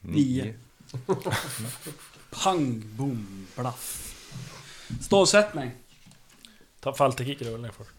[0.00, 0.54] Nio.
[2.30, 4.14] Pang, boom, blaff.
[5.00, 5.70] Stålsättning.
[6.82, 7.90] Ta fallteknik i rullning först.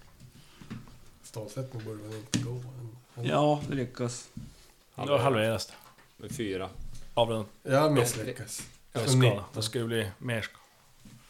[1.24, 2.52] Stålsättning borde väl inte gå?
[3.16, 4.30] men- Ja, det lyckas.
[4.96, 5.74] Då halveras det.
[6.18, 6.70] Med fyra.
[7.14, 8.68] Av den Jag misslyckas.
[8.94, 9.46] ja, Så skada.
[9.80, 10.60] det bli mer skada.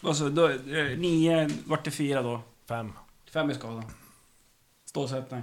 [0.10, 2.41] Alltså, då, eh, nio, vart det fyra då?
[2.66, 2.93] Fem.
[3.32, 3.84] Fem i skada.
[4.86, 5.41] Stålsättning.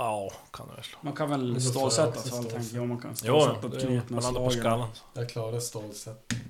[0.00, 0.98] Ja, kan du väl slå.
[1.02, 2.54] Man kan väl jag stålsätta så stålsätta.
[2.58, 2.88] tänker jag.
[2.88, 4.60] Man kan Jo, stålsätta det knutna man landar på slagen.
[4.62, 4.88] skallen.
[5.14, 6.40] Jag klarar stålsättning.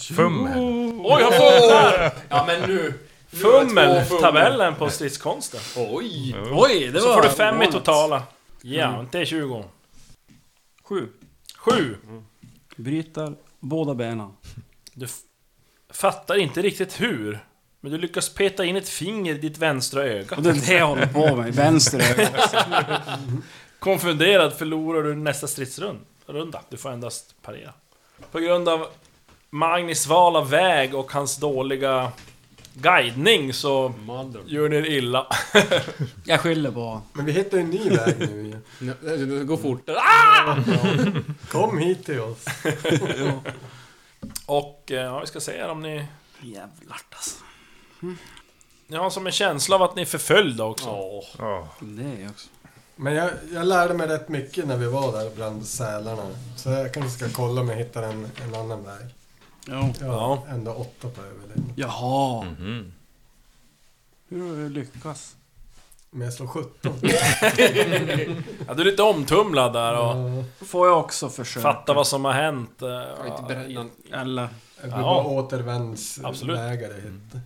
[0.00, 0.58] Fummel.
[1.04, 2.12] Oj, jag fumlar!
[2.28, 2.94] Ja men nu!
[3.32, 4.06] Fummel!
[4.06, 5.60] Tabellen på stridskonsten.
[5.76, 6.36] Oj!
[6.52, 7.14] Oj, det Så var...
[7.14, 8.22] får du fem i totala.
[8.62, 9.64] Ja, inte 20.
[10.84, 11.08] Sju.
[11.56, 11.96] Sju!
[12.76, 14.32] Bryter båda benen.
[14.94, 15.16] Du f-
[15.90, 17.44] fattar inte riktigt hur.
[17.80, 20.36] Men du lyckas peta in ett finger i ditt vänstra öga.
[20.36, 21.54] Och det är det jag håller på med.
[21.54, 22.28] Vänster öga.
[23.78, 26.62] Konfunderad förlorar du nästa stridsrunda.
[26.68, 27.72] Du får endast parera.
[28.32, 28.86] På grund av
[29.62, 32.12] Magnus val av väg och hans dåliga
[32.74, 34.40] guidning så Mother.
[34.46, 35.26] gör ni er illa.
[36.24, 37.00] Jag skyller på...
[37.12, 38.62] Men vi hittar ju en ny väg nu igen.
[39.02, 39.96] Nu- Det går fortare.
[41.50, 42.44] Kom hit till oss.
[44.46, 46.06] Och eh, ja, vi ska se om ni...
[46.40, 47.36] Jävlar alltså.
[48.86, 50.86] Ni har som en känsla av att ni är förföljda också.
[50.88, 51.22] Ja.
[51.38, 51.68] Ja.
[51.80, 52.48] Det är jag också.
[52.96, 56.26] Men jag, jag lärde mig rätt mycket när vi var där bland sälarna.
[56.56, 59.06] Så jag kanske ska kolla om jag hittar en, en annan väg.
[59.66, 59.92] Ja.
[60.06, 61.72] har ändå åtta på överlevnad.
[61.76, 62.44] Jaha.
[62.44, 62.92] Mhm.
[64.28, 65.36] Hur har du lyckats?
[66.10, 66.92] Men jag slår 17.
[68.66, 71.62] Ja, du är lite omtumlad där och Ja, Får jag också försöka?
[71.62, 72.82] fatta vad som har hänt.
[72.82, 73.88] eh, Jag är inte beredd.
[74.20, 74.48] Eller?
[74.80, 75.02] jag blir Ja.
[75.02, 76.56] bara återvändsvägar Absolut.
[76.56, 77.40] det heter.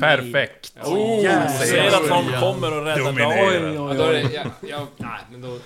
[0.00, 0.72] Perfekt.
[0.84, 1.48] Oh, jävlar.
[1.48, 3.36] ser att någon kommer och räddar Dominerar.
[3.36, 3.64] Dagen.
[3.64, 4.22] oj, Ja, då är oj.
[4.28, 5.58] det, ja, ja, nej, men då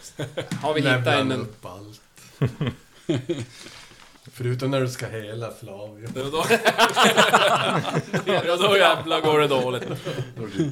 [0.63, 1.33] har vi Levlar hittat en...
[1.33, 2.01] upp allt.
[4.37, 6.09] Förutom när du ska hela Flavio.
[6.15, 6.45] Det Då,
[8.47, 9.83] ja, då jävlar går det dåligt.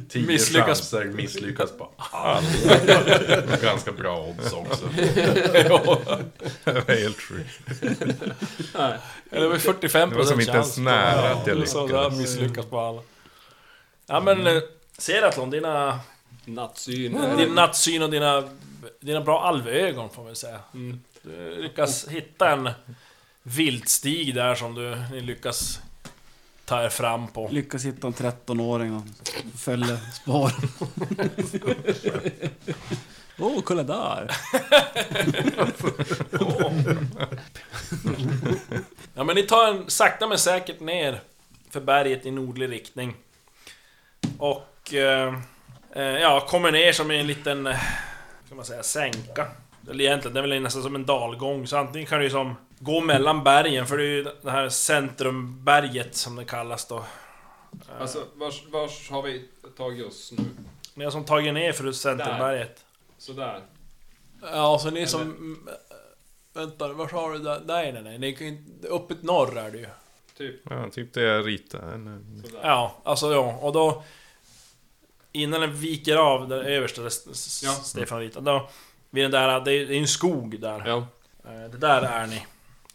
[0.08, 0.66] Tio Misslyckas.
[0.66, 3.62] chanser, misslyckas på allt.
[3.62, 4.88] Ganska bra odds också.
[5.54, 5.68] Det
[6.88, 7.60] var helt sjukt.
[9.30, 12.12] Eller det var 45 Det var som inte ens nära att jag så lyckades.
[12.12, 13.00] där misslyckas på alla.
[14.06, 14.62] Ja men eh,
[14.98, 16.00] Seratlon, dina,
[16.44, 17.18] Nattsyn.
[17.36, 18.42] din nattsyn och dina,
[19.00, 20.60] dina bra alvögon får man säga.
[21.22, 22.70] Du lyckas hitta en
[23.42, 25.80] viltstig där som du ni lyckas
[26.64, 27.48] ta er fram på.
[27.52, 29.02] Lyckas hitta en 13-åring och
[29.58, 30.52] följer spår.
[33.38, 34.30] Åh, oh, kolla där!
[39.14, 41.20] Ja men ni tar en sakta men säkert ner
[41.70, 43.14] för berget i nordlig riktning.
[44.38, 44.94] Och...
[44.94, 45.34] Eh,
[45.92, 47.66] eh, ja, kommer ner som i en liten...
[47.66, 47.80] eh,
[48.46, 49.46] Ska man säga sänka.
[49.90, 51.66] Eller egentligen, det är väl nästan som en dalgång.
[51.66, 54.68] Så antingen kan du ju som gå mellan bergen, för det är ju det här
[54.68, 57.04] centrumberget som det kallas då.
[58.00, 60.44] Alltså, vars, vars har vi tagit oss nu?
[60.94, 62.84] Ni har som tagit ner för centrumberget.
[63.18, 63.60] Sådär.
[64.42, 65.58] Ja, så ni som...
[66.54, 67.62] Vänta, var har du det?
[67.66, 68.18] Nej, nej, nej.
[68.18, 68.88] Ni kan ju inte...
[68.88, 69.86] Uppåt norr är det ju.
[70.36, 72.18] Typ Ja, typ det jag ritade.
[72.62, 74.02] Ja, alltså ja, och då...
[75.32, 77.04] innan den viker av där överst där
[77.64, 77.72] Ja.
[77.72, 78.70] Stefan ritade, då...
[79.10, 80.82] Vid den där, det är är en skog där.
[80.86, 81.06] Ja.
[81.44, 82.46] Eh, Det där är ni.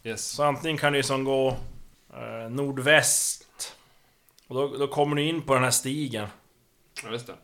[0.04, 0.24] Yes.
[0.26, 1.56] Så antingen kan ni som gå
[2.14, 3.74] eh, nordväst.
[4.48, 6.26] Och då, då kommer ni in på den här stigen.
[7.04, 7.34] Ja, just det.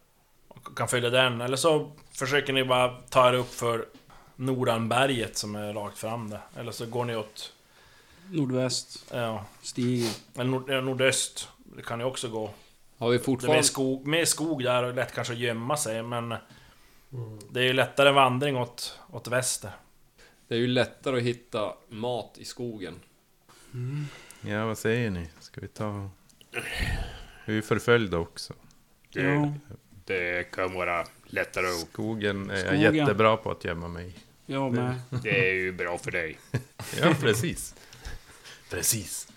[0.49, 1.41] Och kan följa den.
[1.41, 3.87] Eller så försöker ni bara ta er upp för
[4.37, 6.41] Nordanberget som är rakt fram där.
[6.57, 7.53] Eller så går ni åt...
[8.31, 10.11] Nordväst, Ja, stigen.
[10.35, 11.49] eller nord, ja, nordöst.
[11.77, 12.51] Det kan ni också gå.
[12.99, 13.63] Har vi Det är mer fortfarande...
[13.63, 16.35] skog, mer skog där och lätt kanske att gömma sig men...
[17.51, 19.71] Det är ju lättare vandring åt, åt väster.
[20.55, 23.01] Det är ju lättare att hitta mat i skogen.
[24.41, 25.29] Ja, vad säger ni?
[25.41, 26.11] Ska vi ta...
[27.45, 28.53] Vi är ju förföljda också.
[29.11, 29.53] Ja,
[30.05, 31.89] Det kan vara lättare att...
[31.93, 32.95] Skogen är jag Skogen.
[32.95, 34.15] jättebra på att gömma mig.
[34.47, 34.95] jag med.
[35.23, 36.39] Det är ju bra för dig.
[37.01, 37.75] Ja, precis.
[38.71, 39.29] precis.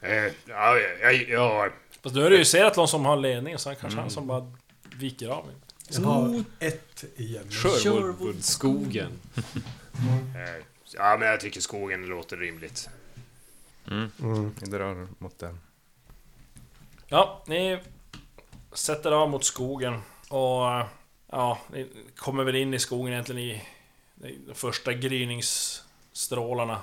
[0.00, 0.12] Eh,
[0.46, 1.68] ja, ja, ja,
[2.02, 4.52] Fast du har ju sett någon som har ledning så kanske han som bara
[4.96, 5.50] viker av.
[5.88, 7.50] Jag har ett igen.
[7.50, 9.10] Sherwoodskogen.
[9.94, 10.64] Eh,
[10.94, 12.88] ja, men jag tycker skogen låter rimligt.
[13.90, 14.10] Mm.
[14.22, 14.54] Mm.
[14.60, 15.60] Vi drar mot den.
[17.08, 17.78] Ja, ni
[18.72, 20.86] sätter av mot skogen och
[21.26, 23.62] ja, ni kommer väl in i skogen egentligen i
[24.46, 26.82] de första gryningsstrålarna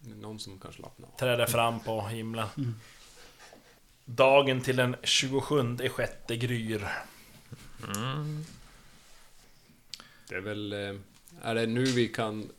[0.00, 1.18] Det Någon som kan slappna av.
[1.18, 2.48] träder fram på himlen.
[4.04, 6.88] Dagen till den 27 sjätte gryr.
[10.28, 11.00] Det är väl...
[11.42, 12.50] Är det nu vi kan...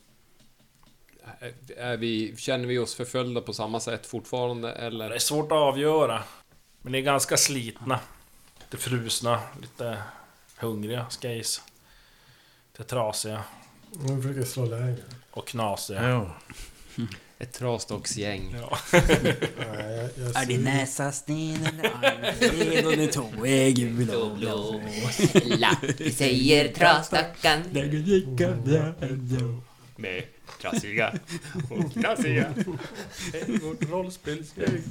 [1.76, 5.10] Är vi, känner vi oss förföljda på samma sätt fortfarande Det eller?
[5.10, 6.22] är svårt att avgöra.
[6.82, 8.00] Men ni är ganska slitna.
[8.60, 9.98] Lite frusna, lite
[10.56, 11.62] hungriga ska jag gissa.
[12.72, 13.44] Lite trasiga
[14.08, 15.04] Jag försöker slå läger.
[15.30, 16.08] och knasiga.
[16.08, 16.36] Ja.
[17.38, 18.56] Ett trastocksgäng.
[18.60, 18.78] Ja.
[18.92, 19.02] Nej,
[20.16, 24.80] jag, jag Är din näsa sned eller armen och din tå är gul och blå?
[25.44, 27.62] Lapp säger trasstackan.
[29.96, 30.22] Med
[30.60, 31.14] trassiga
[31.70, 32.54] och knassiga.
[33.62, 34.82] Vårt rollspelsgäng.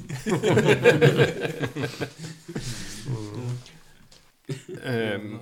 [4.84, 5.38] Ehm,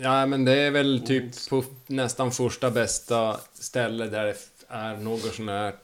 [0.00, 4.36] ja men det är väl typ på nästan första bästa ställe där det
[4.68, 5.74] är något sånt här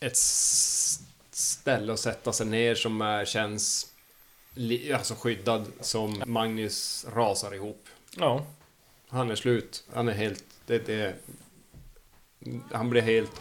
[0.00, 0.16] ett
[1.30, 3.86] ställe att sätta sig ner som är, känns
[4.94, 7.88] alltså skyddad som Magnus rasar ihop.
[8.16, 8.46] Ja.
[9.08, 9.84] Han är slut.
[9.92, 10.44] Han är helt...
[10.66, 11.14] Det, det,
[12.72, 13.40] han blir helt...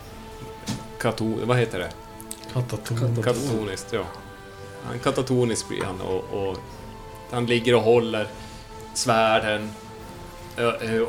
[0.99, 1.91] Kato, vad heter det?
[2.53, 3.24] Kataton.
[3.24, 4.05] Katatoniskt, ja.
[4.84, 6.57] Han katatonisk blir han och, och
[7.32, 8.28] han ligger och håller
[8.93, 9.72] svärden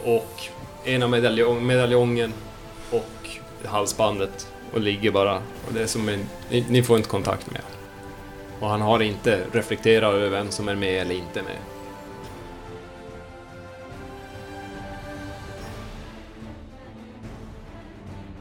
[0.04, 0.42] och
[0.84, 2.32] ena medaljong, medaljongen
[2.90, 3.28] och
[3.64, 5.36] halsbandet och ligger bara.
[5.36, 7.80] Och det är som en, ni, ni får inte kontakt med honom.
[8.60, 11.56] Och han har inte reflekterat över vem som är med eller inte med.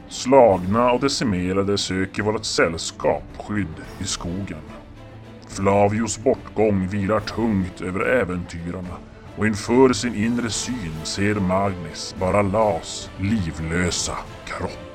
[0.08, 4.62] Slagna och decimerade söker vårt sällskap skydd i skogen.
[5.48, 8.96] Flavios bortgång vilar tungt över äventyrarna
[9.36, 14.16] och inför sin inre syn ser Magnus bara Las livlösa
[14.46, 14.89] kropp.